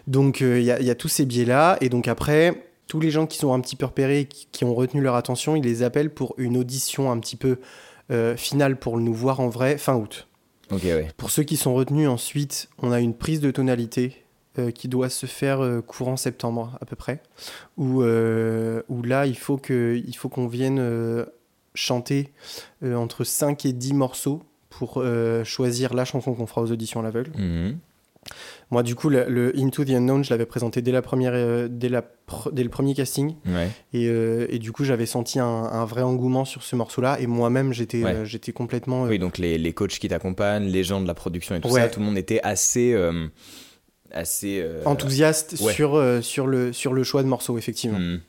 [0.07, 1.77] Donc euh, il y, a- il y a tous ces biais-là.
[1.81, 4.73] Et donc après, tous les gens qui sont un petit peu repérés, qui, qui ont
[4.73, 7.57] retenu leur attention, ils les appellent pour une audition un petit peu
[8.11, 10.27] euh, finale pour nous voir en vrai fin août.
[10.71, 11.07] Ouais.
[11.17, 14.23] Pour ceux qui sont retenus ensuite, on a une prise de tonalité
[14.59, 17.21] euh, qui doit se faire euh, courant septembre à peu près,
[17.77, 21.25] où, euh, où là il faut qu'on vienne
[21.73, 22.31] chanter
[22.83, 25.03] entre 5 et 10 morceaux pour
[25.43, 27.31] choisir la chanson qu'on fera aux auditions à l'aveugle.
[27.37, 27.77] Mhm.
[28.71, 31.67] Moi du coup le, le Into the Unknown je l'avais présenté dès, la première, euh,
[31.69, 33.69] dès, la pr- dès le premier casting Ouais.
[33.93, 37.17] et, euh, et du coup j'avais senti un, un vrai engouement sur ce morceau là
[37.19, 38.11] et moi-même j'étais Ouais.
[38.13, 41.55] euh, j'étais complètement Oui, donc les, les coachs qui t'accompagnent, les gens de la production
[41.55, 41.81] et tout Ouais.
[41.81, 42.93] ça, tout le monde était assez.
[44.11, 47.99] assez enthousiaste sur, sur, le, sur le choix de morceaux effectivement.
[47.99, 48.19] hmm.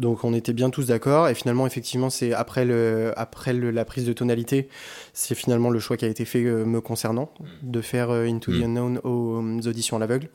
[0.00, 3.84] Donc on était bien tous d'accord et finalement effectivement c'est après, le, après le- la
[3.84, 4.68] prise de tonalité
[5.12, 7.30] c'est finalement le choix qui a été fait euh, me concernant
[7.62, 8.62] de faire euh, Into the Mm.
[8.64, 10.28] Unknown aux, aux auditions à l'aveugle.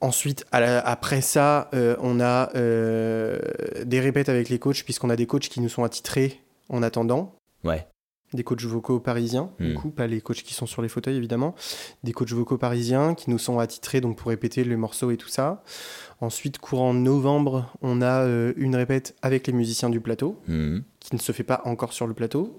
[0.00, 3.38] Ensuite, à la- après ça, euh, on a euh,
[3.84, 7.36] des répètes avec les coachs, puisqu'on a des coachs qui nous sont attitrés en attendant.
[7.62, 7.86] Ouais.
[8.34, 9.74] Des coachs vocaux parisiens, du Hmm.
[9.74, 11.54] coup, pas les coachs qui sont sur les fauteuils, évidemment.
[12.02, 15.28] Des coachs vocaux parisiens qui nous sont attitrés donc pour répéter les morceaux et tout
[15.28, 15.62] ça.
[16.20, 20.82] Ensuite, courant novembre, on a euh, une répète avec les musiciens du plateau, Mhm.
[21.00, 22.56] qui ne se fait pas encore sur le plateau.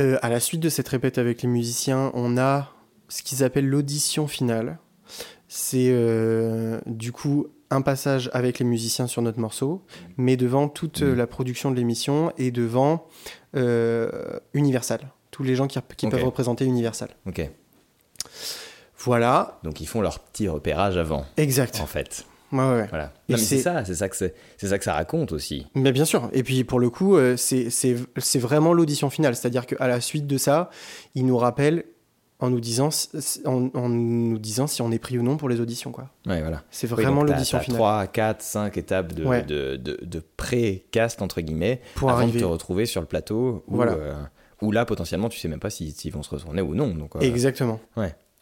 [0.00, 2.72] Euh, à la suite de cette répète avec les musiciens, on a
[3.08, 4.78] ce qu'ils appellent l'audition finale.
[5.48, 9.82] C'est euh, du coup un passage avec les musiciens sur notre morceau,
[10.16, 11.18] mais devant toute euh, Mhm.
[11.18, 13.06] la production de l'émission et devant
[13.56, 15.00] euh, Universal.
[15.30, 17.10] Tous les gens qui, peuvent représenter Universal.
[17.26, 17.48] Ok.
[18.98, 21.78] Voilà, Donc ils font leur petit repérage avant, exact.
[21.80, 22.24] en fait.
[22.50, 22.86] Ouais, ouais.
[22.88, 23.12] Voilà.
[23.28, 25.66] Et Non, mais c'est ça, c'est ça que c'est, ça que ça raconte aussi.
[25.74, 26.28] Mais bien sûr.
[26.32, 29.36] Et puis pour le coup, euh, c'est vraiment l'audition finale.
[29.36, 30.70] C'est-à-dire qu'à la suite de ça,
[31.14, 31.84] ils nous rappellent
[32.40, 33.08] en nous disant, si-
[33.46, 35.90] en, en nous disant si on est pris ou non pour les auditions.
[35.90, 36.10] quoi.
[36.26, 36.62] Ouais, voilà.
[36.70, 37.78] C'est vraiment l'audition finale.
[37.78, 39.42] 3, 4, 5 étapes de, Ouais.
[39.42, 42.34] de, de, de pré-cast, entre guillemets, Pour avant arriver.
[42.38, 43.92] de te retrouver sur le plateau où, Voilà.
[43.92, 44.14] euh,
[44.62, 46.94] où là, potentiellement, tu sais même pas s'ils s'ils vont se retourner ou non.
[46.94, 47.80] Donc, euh, Exactement.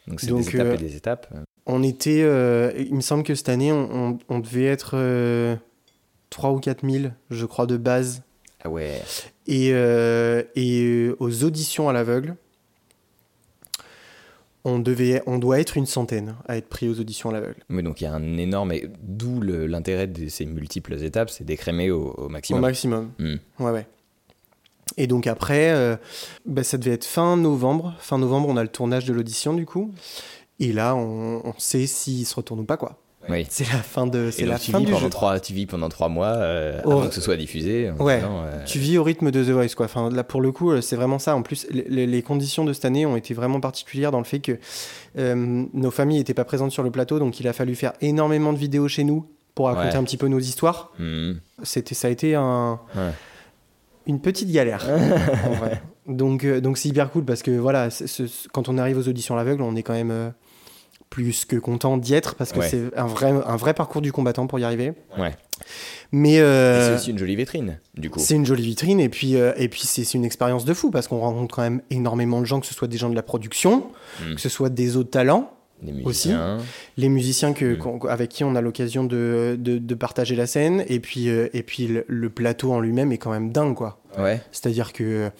[0.06, 1.26] donc c'est des étapes euh, et des étapes.
[1.66, 5.56] On était, euh, il me semble que cette année, on, on- on devait être euh,
[6.30, 8.22] 3 ou 4 000, je crois, de base.
[8.62, 9.00] Ah ouais.
[9.46, 12.36] Et, euh, et euh, aux auditions à l'aveugle,
[14.66, 17.62] on, devait, on doit être une centaine à être pris aux auditions à l'aveugle.
[17.68, 18.72] Mais donc il y a un énorme.
[18.72, 22.60] et D'où l'intérêt de ces multiples étapes, c'est d'écrémer au, au Au maximum.
[22.62, 23.10] maximum.
[23.18, 23.36] Hmm.
[23.60, 23.86] Ouais, ouais.
[24.96, 25.96] Et donc après, euh,
[26.46, 27.94] bah, ça devait être fin novembre.
[27.98, 29.92] Fin novembre, on a le tournage de l'audition du coup.
[30.58, 32.98] Et là, on, on sait s'il se retourne ou pas, quoi.
[33.28, 33.46] Oui.
[33.48, 35.10] C'est la fin de, c'est la tu fin vis du pendant jeu.
[35.10, 36.92] trois, tu vis pendant trois mois euh, Oh.
[36.92, 37.90] avant que ce soit diffusé.
[37.98, 38.16] Ouais.
[38.18, 39.86] disant, euh, Tu vis au rythme de The Voice, quoi.
[39.86, 41.34] Enfin, là, pour le coup, euh, c'est vraiment ça.
[41.36, 44.58] En plus, les- conditions de cette année ont été vraiment particulières dans le fait que
[45.18, 48.52] euh, nos familles n'étaient pas présentes sur le plateau, donc il a fallu faire énormément
[48.52, 49.96] de vidéos chez nous pour raconter Ouais.
[49.96, 50.92] un petit peu nos histoires.
[50.98, 51.32] hmm.
[51.62, 53.10] C'était, ça a été un, Ouais.
[54.06, 54.86] une petite galère.
[55.46, 55.82] en vrai.
[56.06, 59.08] Donc, euh, donc c'est hyper cool parce que voilà, c'est- c'est- quand on arrive aux
[59.08, 60.28] auditions à l'aveugle, on est quand même euh,
[61.16, 62.68] plus que content d'y être parce que Ouais.
[62.68, 64.92] c'est un vrai, un vrai parcours du combattant pour y arriver.
[65.18, 65.34] Ouais.
[66.12, 68.18] Mais euh, c'est aussi une jolie vitrine, du coup.
[68.20, 70.90] c'est une jolie vitrine et puis, euh, et puis c'est c'est une expérience de fou
[70.90, 73.22] parce qu'on rencontre quand même énormément de gens, que ce soit des gens de la
[73.22, 73.86] production,
[74.28, 74.34] Mm.
[74.34, 75.50] que ce soit des autres talents,
[76.04, 76.32] aussi.
[76.98, 77.78] les musiciens que, Mm.
[77.78, 81.48] qu'on- avec qui on a l'occasion de, de, de partager la scène et puis, euh,
[81.54, 84.00] et puis le, le plateau en lui-même est quand même dingue quoi.
[84.18, 84.42] Ouais.
[84.52, 85.30] C'est-à-dire que euh,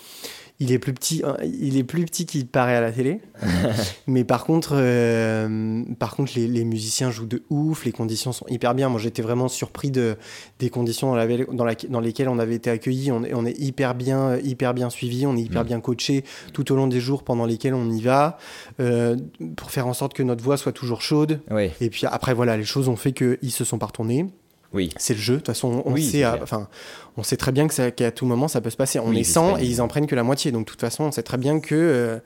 [0.59, 3.21] il est plus petit, hein, il est plus petit qu'il paraît à la télé.
[4.07, 8.47] Mais par contre, euh, par contre, les, les musiciens jouent de ouf, les conditions sont
[8.49, 8.89] hyper bien.
[8.89, 10.17] Moi, j'étais vraiment surpris de
[10.59, 13.13] des conditions dans, la, dans, la- dans lesquelles on avait été accueillis.
[13.13, 15.67] On est, on est hyper bien, hyper bien suivi, on est hyper Mm.
[15.67, 18.39] bien coaché tout au long des jours pendant lesquels on y va,
[18.81, 19.17] euh,
[19.57, 21.41] pour faire en sorte que notre voix soit toujours chaude.
[21.81, 24.27] Et puis après, voilà, les choses ont fait qu'ils se sont pas retournés.
[24.73, 24.91] Oui.
[24.97, 25.35] C'est le jeu.
[25.35, 26.69] De toute façon, on Oui, sait, à- enfin,
[27.17, 28.99] on sait très bien qu'à tout moment ça peut se passer.
[28.99, 30.53] On Oui, est c'est 100 très- et ils en prennent que la moitié.
[30.53, 32.19] Donc de toute façon, on sait très bien que euh,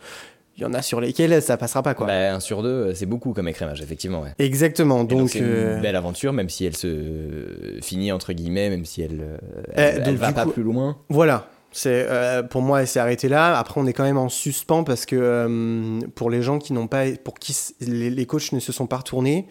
[0.57, 2.07] il y en a sur lesquels ça passera pas quoi.
[2.07, 4.21] Bah, un sur deux, c'est beaucoup comme écrémage, effectivement.
[4.23, 4.35] Ouais.
[4.39, 5.05] Exactement.
[5.05, 9.03] Donc, c'est euh, une belle aventure, même si elle se finit entre guillemets, même si
[9.03, 9.37] elle, euh,
[9.77, 10.99] Eh, elle, donc, elle va pas coup- plus loin.
[11.09, 11.49] voilà.
[11.73, 13.57] C'est euh, pour moi, elle s'est arrêtée là.
[13.57, 16.89] Après, on est quand même en suspens parce que euh, pour les gens qui n'ont
[16.89, 19.47] pas, pour qui les, les coachs ne se sont pas retournés,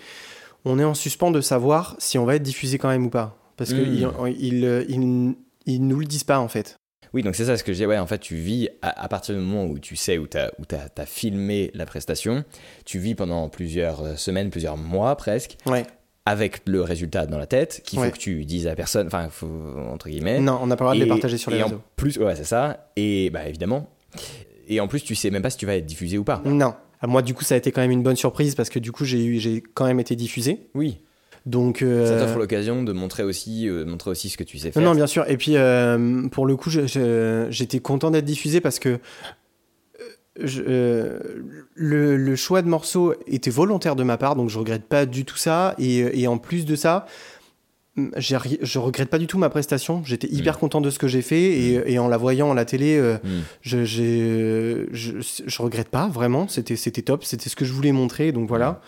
[0.65, 3.37] on est en suspens de savoir si on va être diffusé quand même ou pas.
[3.57, 4.29] Parce que Mm.
[4.29, 5.35] ils, ils, ils-
[5.65, 6.75] ils nous le disent pas en fait.
[7.13, 7.85] Oui, donc c'est ça ce que je dis.
[7.85, 10.37] Ouais, en fait, tu vis à, à partir du moment où tu sais, où tu
[10.37, 12.43] as, filmé la prestation,
[12.85, 15.85] tu vis pendant plusieurs euh, semaines, plusieurs mois presque, Ouais.
[16.27, 18.07] avec le résultat dans la tête, qu'il Ouais.
[18.07, 19.27] faut que tu dises à personne, enfin,
[19.91, 20.39] entre guillemets.
[20.39, 21.81] Non, on n'a pas le droit de les partager sur les réseaux.
[21.95, 22.91] Plus, ouais, c'est ça.
[22.95, 23.89] Et bah évidemment.
[24.67, 26.41] Et en plus, tu sais même pas si tu vas être diffusé ou pas.
[26.45, 26.75] Non.
[27.01, 28.91] Ah, Moi, du coup, ça a été quand même une bonne surprise parce que du
[28.91, 30.67] coup, j'ai eu, j'ai quand même été diffusé.
[30.75, 30.99] Oui.
[31.45, 34.71] Donc, euh, Ça t'offre l'occasion de montrer aussi, euh, montrer aussi ce que tu sais
[34.71, 34.83] faire.
[34.83, 35.23] non, bien sûr.
[35.29, 38.99] Et puis, euh, pour le coup, j'étais content d'être diffusé parce que
[40.41, 40.61] je-
[41.75, 45.25] le, le choix de morceaux était volontaire de ma part, donc je regrette pas du
[45.25, 45.75] tout ça.
[45.79, 47.05] Et, et en plus de ça,
[48.17, 50.01] je regrette pas du tout ma prestation.
[50.05, 50.59] J'étais hyper Mm.
[50.59, 53.17] content de ce que j'ai fait et, et en la voyant à la télé, euh,
[53.23, 53.41] Hmm.
[53.61, 54.85] je, je,
[55.45, 56.47] je regrette pas vraiment.
[56.47, 57.23] C'était, c'était top.
[57.23, 58.31] C'était ce que je voulais montrer.
[58.31, 58.81] Donc voilà.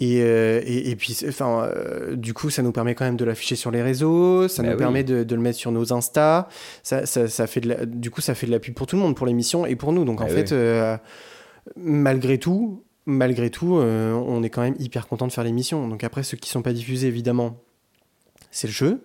[0.00, 3.24] Et, euh, et, et puis, enfin, euh, du coup, ça nous permet quand même de
[3.24, 4.48] l'afficher sur les réseaux.
[4.48, 4.78] Ça Bah nous oui.
[4.78, 6.48] permet de, de le mettre sur nos Insta.
[6.82, 8.96] Ça, ça, ça fait de la- du coup, ça fait de la pub pour tout
[8.96, 10.04] le monde, pour l'émission et pour nous.
[10.04, 10.98] Donc en Bah fait, oui.
[11.76, 15.86] malgré tout, malgré tout, on est quand même hyper content de faire l'émission.
[15.88, 17.60] Donc après, ceux qui sont pas diffusés, évidemment,
[18.54, 19.00] c'est le jeu.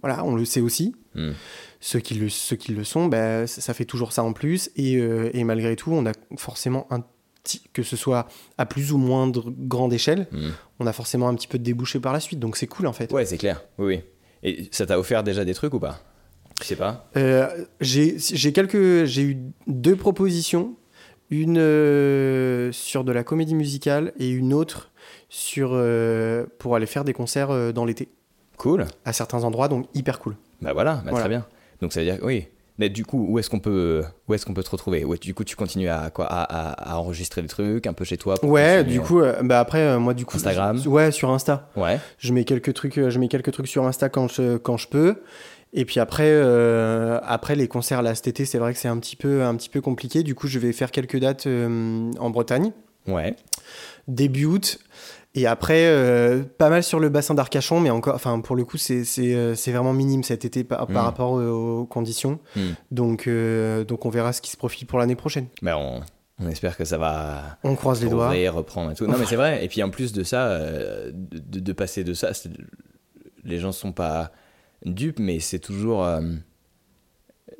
[0.00, 0.94] Voilà, on le sait aussi.
[1.14, 1.32] Hmm.
[1.80, 4.70] Ceux qui le, ceux qui le sont, bah, ça, fait toujours ça en plus.
[4.76, 7.04] Et, euh, et malgré tout, on a forcément un
[7.44, 8.26] petit- que ce soit
[8.58, 10.48] à plus ou moindre grande échelle, Mm.
[10.80, 12.38] on a forcément un petit peu de débouché par la suite.
[12.40, 13.12] Donc c'est cool en fait.
[13.12, 13.62] Ouais, c'est clair.
[13.78, 14.00] Oui, oui.
[14.44, 16.00] Et ça t'a offert déjà des trucs ou pas?
[16.60, 17.08] Je sais pas.
[17.16, 17.48] Euh,
[17.80, 20.76] j'ai j'ai quelques, j'ai eu deux propositions,
[21.30, 24.90] une euh, sur de la comédie musicale et une autre
[25.28, 28.08] sur euh, pour aller faire des concerts dans l'été
[28.62, 28.86] Cool.
[29.04, 30.36] à certains endroits, donc hyper cool.
[30.60, 31.20] Bah voilà, bah Voilà.
[31.20, 31.44] très bien.
[31.80, 32.46] Donc ça veut dire oui.
[32.78, 35.04] Mais du coup, où est-ce qu'on peut, où est-ce qu'on peut te retrouver?
[35.04, 38.04] Ouais, Du coup, tu continues à quoi, à, à- à enregistrer des trucs un peu
[38.04, 38.34] chez toi.
[38.44, 40.78] Ouais, du coup, euh, bah après euh, moi du coup, Instagram?
[40.78, 41.68] je- ouais, sur Insta.
[41.76, 42.00] Ouais.
[42.18, 44.88] Je mets quelques trucs, euh, je mets quelques trucs sur Insta quand je quand je
[44.88, 45.16] peux.
[45.74, 48.98] Et puis après, euh, après les concerts là cet été, c'est vrai que c'est un
[48.98, 50.22] petit peu un petit peu compliqué.
[50.22, 52.72] Du coup, je vais faire quelques dates euh, en Bretagne.
[53.06, 53.34] Ouais.
[54.08, 54.78] début août.
[55.34, 58.76] Et après, euh, pas mal sur le bassin d'Arcachon, mais encore, enfin, pour le coup,
[58.76, 61.06] c'est euh, vraiment minime cet été par, par Mm.
[61.06, 62.38] rapport aux, aux conditions.
[62.54, 62.60] Mm.
[62.90, 65.46] Donc, euh, donc, on verra ce qui se profile pour l'année prochaine.
[65.62, 66.00] Bah on,
[66.38, 68.28] on espère que ça va On croise les doigts.
[68.50, 69.06] reprendre et tout.
[69.06, 69.64] Non mais c'est vrai.
[69.64, 72.32] Et puis en plus de ça, euh, de, de passer de ça,
[73.44, 74.32] les gens sont pas
[74.84, 76.20] dupes, mais c'est toujours, euh,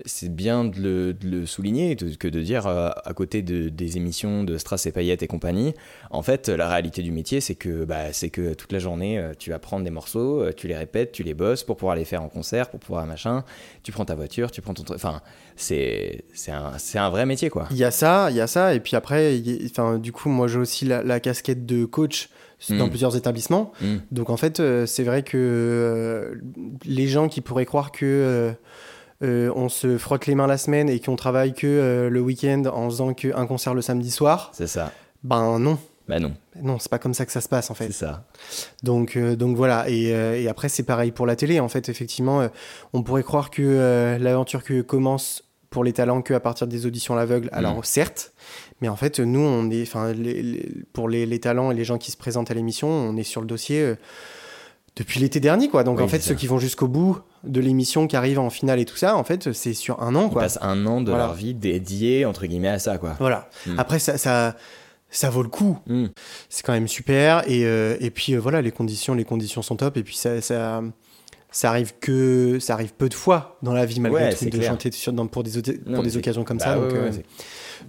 [0.04, 3.96] c'est bien de le, de le souligner que de dire euh, à côté de, des
[3.96, 5.74] émissions de Strass et Paillettes et compagnie,
[6.10, 9.32] en fait la réalité du métier c'est que bah, c'est que toute la journée euh,
[9.38, 12.04] tu vas prendre des morceaux, euh, tu les répètes, tu les bosses pour pouvoir les
[12.04, 13.44] faire en concert, pour pouvoir machin.
[13.82, 14.96] Tu prends ta voiture, tu prends ton, truc.
[14.96, 15.20] enfin
[15.56, 17.68] c'est c'est un c'est un vrai métier quoi.
[17.70, 18.74] Il y a ça, il y a ça.
[18.74, 22.28] Et puis après, y enfin, du coup, moi, j'ai aussi la, la casquette de coach
[22.70, 22.90] dans Mm.
[22.90, 23.72] plusieurs établissements.
[23.80, 23.96] Mm.
[24.10, 26.34] Donc, en fait, euh, c'est vrai que euh,
[26.84, 28.52] les gens qui pourraient croire que euh,
[29.22, 32.88] on se frotte les mains la semaine et qu'on travaille que euh, le week-end en
[32.90, 34.92] faisant qu'un concert le samedi soir, C'est ça.
[35.22, 35.78] ben non.
[36.08, 37.86] Bah non, Non, c'est pas comme ça que ça se passe en fait.
[37.86, 38.24] c'est ça.
[38.82, 39.88] Donc, euh, donc voilà.
[39.88, 41.60] Et, euh, et après, c'est pareil pour la télé.
[41.60, 42.48] En fait, effectivement, euh,
[42.92, 46.86] on pourrait croire que euh, l'aventure que commence pour les talents que à partir des
[46.86, 47.48] auditions à l'aveugle.
[47.52, 48.32] Alors certes,
[48.80, 51.84] mais en fait, nous, on est, enfin, les- les- pour les, les talents et les
[51.84, 53.94] gens qui se présentent à l'émission, on est sur le dossier.
[54.96, 55.84] Depuis l'été dernier, quoi.
[55.84, 58.84] Donc en fait, ceux qui vont jusqu'au bout de l'émission, qui arrivent en finale et
[58.84, 60.42] tout ça, en fait, c'est sur un an, Ils quoi.
[60.42, 61.26] passent un an de Voilà.
[61.26, 63.16] leur vie dédié entre guillemets à ça quoi.
[63.18, 63.48] Voilà.
[63.66, 63.78] Mm.
[63.78, 64.54] Après, ça, ça,
[65.10, 65.78] ça vaut le coup.
[65.86, 66.06] Mm.
[66.48, 67.42] C'est quand même super.
[67.48, 69.96] Et, euh, et puis euh, voilà, les conditions, les conditions sont top.
[69.96, 70.82] Et puis ça, ça,
[71.50, 74.50] ça arrive que, ça arrive peu de fois dans la vie malgré Ouais, tout c'est
[74.50, 74.70] de clair.
[74.70, 75.50] chanter sur, dans- pour des,
[75.86, 76.78] Non, pour des occasions comme bah ça.
[76.78, 77.10] ouais, donc, euh,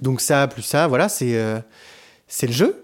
[0.02, 1.38] donc ça plus ça, voilà, c'est,
[2.28, 2.83] c'est le jeu.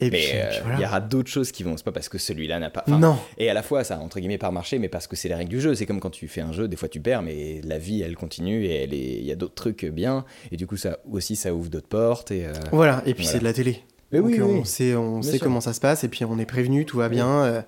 [0.00, 0.80] Et mais puis, euh, puis il voilà.
[0.80, 1.76] y aura d'autres choses qui vont.
[1.76, 2.84] C'est pas parce que celui-là n'a pas.
[2.86, 3.18] Non.
[3.36, 5.50] Et à la fois, ça entre guillemets par marché, mais parce que c'est les règles
[5.50, 5.74] du jeu.
[5.74, 8.14] C'est comme quand tu fais un jeu, des fois tu perds, mais la vie elle
[8.16, 10.24] continue et elle est- il y a d'autres trucs bien.
[10.52, 12.30] Et du coup, ça aussi, ça ouvre d'autres portes.
[12.30, 13.02] Et, euh, Voilà.
[13.06, 13.32] Et puis Voilà.
[13.32, 13.82] c'est de la télé.
[14.12, 14.58] Mais Donc, oui, oui.
[14.60, 15.44] on sait, on Bien sait sûr.
[15.44, 16.04] comment ça se passe.
[16.04, 17.42] Et puis on est prévenu, tout va bien.
[17.44, 17.60] euh,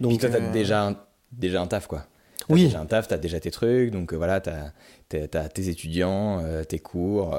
[0.00, 0.96] Puis donc toi, t'as déjà, un,
[1.32, 2.06] déjà un taf, quoi.
[2.48, 2.64] T'as Oui.
[2.64, 4.72] déjà un taf, t'as déjà tes trucs, donc voilà, t'as
[5.10, 7.38] t'as- t'as tes étudiants, tes cours,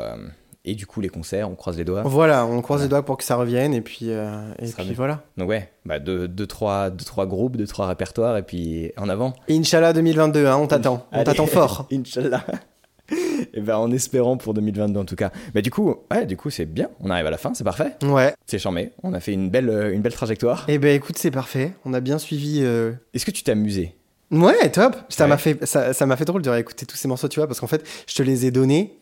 [0.65, 2.01] et du coup les concerts, on croise les doigts.
[2.03, 3.73] Voilà, on croise les doigts pour que ça revienne.
[3.73, 5.21] Et puis, euh, et puis voilà.
[5.37, 9.07] Donc ouais, bah deux, deux, trois, deux, trois groupes, deux, trois répertoires, et puis en
[9.07, 9.33] avant.
[9.49, 11.05] Inch'Allah 2022, hein, on t'attend.
[11.11, 11.87] On t'attend fort.
[11.93, 12.43] Inch'Allah.
[13.53, 15.31] Et ben en espérant pour 2022 en tout cas.
[15.53, 16.89] Bah du coup, ouais, du coup c'est bien.
[17.01, 17.91] On arrive à la fin, c'est parfait.
[18.03, 18.33] Ouais.
[18.47, 18.91] C'est charmé.
[19.03, 20.65] On a fait une belle, euh, une belle trajectoire.
[20.67, 21.73] Eh ben écoute, c'est parfait.
[21.85, 22.61] On a bien suivi.
[22.63, 23.95] euh, Est-ce que tu t'es amusé?
[24.31, 24.95] Ouais, top.
[25.09, 25.29] Ça Ouais.
[25.29, 27.59] m'a fait, ça, ça m'a fait drôle de réécouter tous ces morceaux, tu vois, parce
[27.59, 28.97] qu'en fait, je te les ai donnés,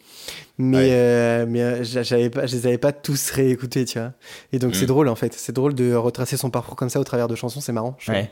[0.57, 0.89] mais, Ouais.
[0.91, 4.13] euh, mais euh, j'avais pas, je les avais pas tous réécoutés, tu vois.
[4.51, 4.87] Et donc c'est Mm.
[4.87, 5.33] drôle en fait.
[5.33, 7.61] C'est drôle de retracer son parcours comme ça au travers de chansons.
[7.61, 7.95] C'est marrant.
[8.07, 8.29] Ouais.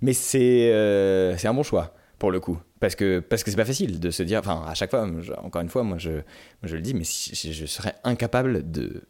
[0.00, 2.56] Mais c'est euh, c'est un bon choix pour le coup.
[2.78, 4.38] Parce que parce que c'est pas facile de se dire.
[4.38, 6.20] Enfin, à chaque fois, je- encore une fois, moi je, moi,
[6.62, 9.02] je le dis, mais si- je, je serais incapable de.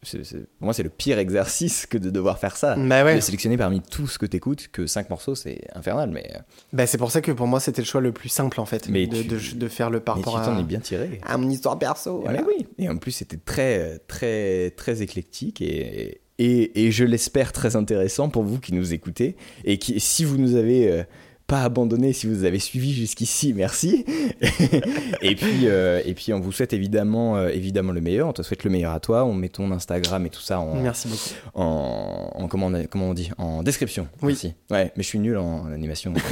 [0.57, 2.75] pour moi, c'est le pire exercice que de devoir faire ça.
[2.75, 3.15] Bah ouais.
[3.17, 6.09] De sélectionner parmi tout ce que t'écoutes que 5 morceaux, c'est infernal.
[6.11, 6.39] Mais, euh,
[6.73, 8.89] Bah c'est pour ça que pour moi c'était le choix le plus simple en fait,
[8.89, 11.21] Mais de, tu- de, de faire le par rapport à, es bien tiré.
[11.23, 12.19] à mon histoire perso.
[12.21, 12.41] Eh voilà.
[12.47, 12.65] oui.
[12.79, 18.27] Et en plus, c'était très, très, très éclectique et, et, et je l'espère très intéressant
[18.29, 19.35] pour vous qui nous écoutez
[19.65, 21.03] et qui, si vous nous avez euh,
[21.47, 24.05] pas abandonné, si vous avez suivi jusqu'ici, merci.
[25.21, 28.29] et puis, euh, et puis, on vous souhaite évidemment, euh, évidemment le meilleur.
[28.29, 29.25] On te souhaite le meilleur à toi.
[29.25, 31.29] On met ton Instagram et tout ça en, Merci beaucoup.
[31.53, 33.29] en, en- comment, on, comment on dit?
[33.37, 34.07] En description.
[34.21, 34.29] Oui.
[34.33, 34.53] Merci.
[34.71, 36.11] Ouais, mais je suis nul en animation.
[36.13, 36.23] donc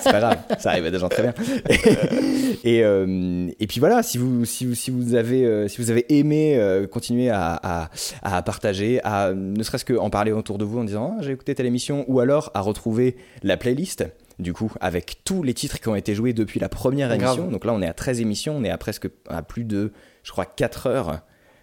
[0.00, 1.34] C'est pas grave, ça arrive à des gens très bien.
[2.64, 6.06] et, euh, et puis voilà, si vous, si vous, si vous avez, si vous avez
[6.14, 6.58] aimé
[6.90, 7.90] continuer à, à,
[8.22, 11.54] à partager, à ne serait-ce qu'en parler autour de vous en disant Ah, j'ai écouté
[11.54, 14.04] telle émission, ou alors à retrouver la playlist.
[14.38, 17.34] Du coup, avec tous les titres qui ont été joués depuis la première Grave.
[17.36, 17.50] émission.
[17.50, 19.92] Donc là, on est à 13 émissions, on est à presque à plus de,
[20.24, 21.20] je crois, 4 heures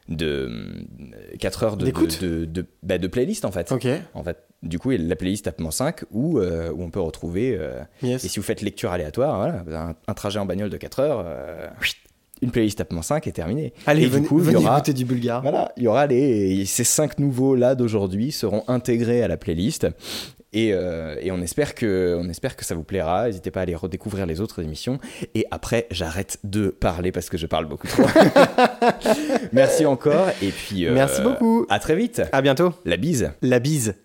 [0.09, 0.49] de
[1.39, 3.71] 4 heures de, D'écoute de, de, de, bah, de playlist en fait.
[3.71, 3.87] Ok.
[4.13, 7.55] En fait, du coup, la playlist Tapement 5 où, euh, où on peut retrouver.
[7.59, 8.23] euh, Yes.
[8.25, 11.23] et si vous faites lecture aléatoire, voilà, un, un trajet en bagnole de 4 heures,
[11.25, 11.67] euh,
[12.41, 13.73] une playlist tapement 5 est terminée.
[13.85, 15.41] Allez, Et venez, du coup, il y aura écouter du bulgare.
[15.43, 19.87] voilà, il y aura les ces cinq nouveaux là d'aujourd'hui seront intégrés à la playlist.
[20.53, 23.25] Et, euh, et on espère que on espère que ça vous plaira.
[23.25, 24.99] N'hésitez pas à aller redécouvrir les autres émissions.
[25.33, 28.03] Et après, j'arrête de parler parce que je parle beaucoup trop.
[29.53, 30.27] Merci encore.
[30.41, 31.65] Et puis euh, Merci beaucoup.
[31.69, 32.21] À très vite.
[32.31, 32.73] À bientôt.
[32.85, 33.31] La bise.
[33.41, 33.95] La bise.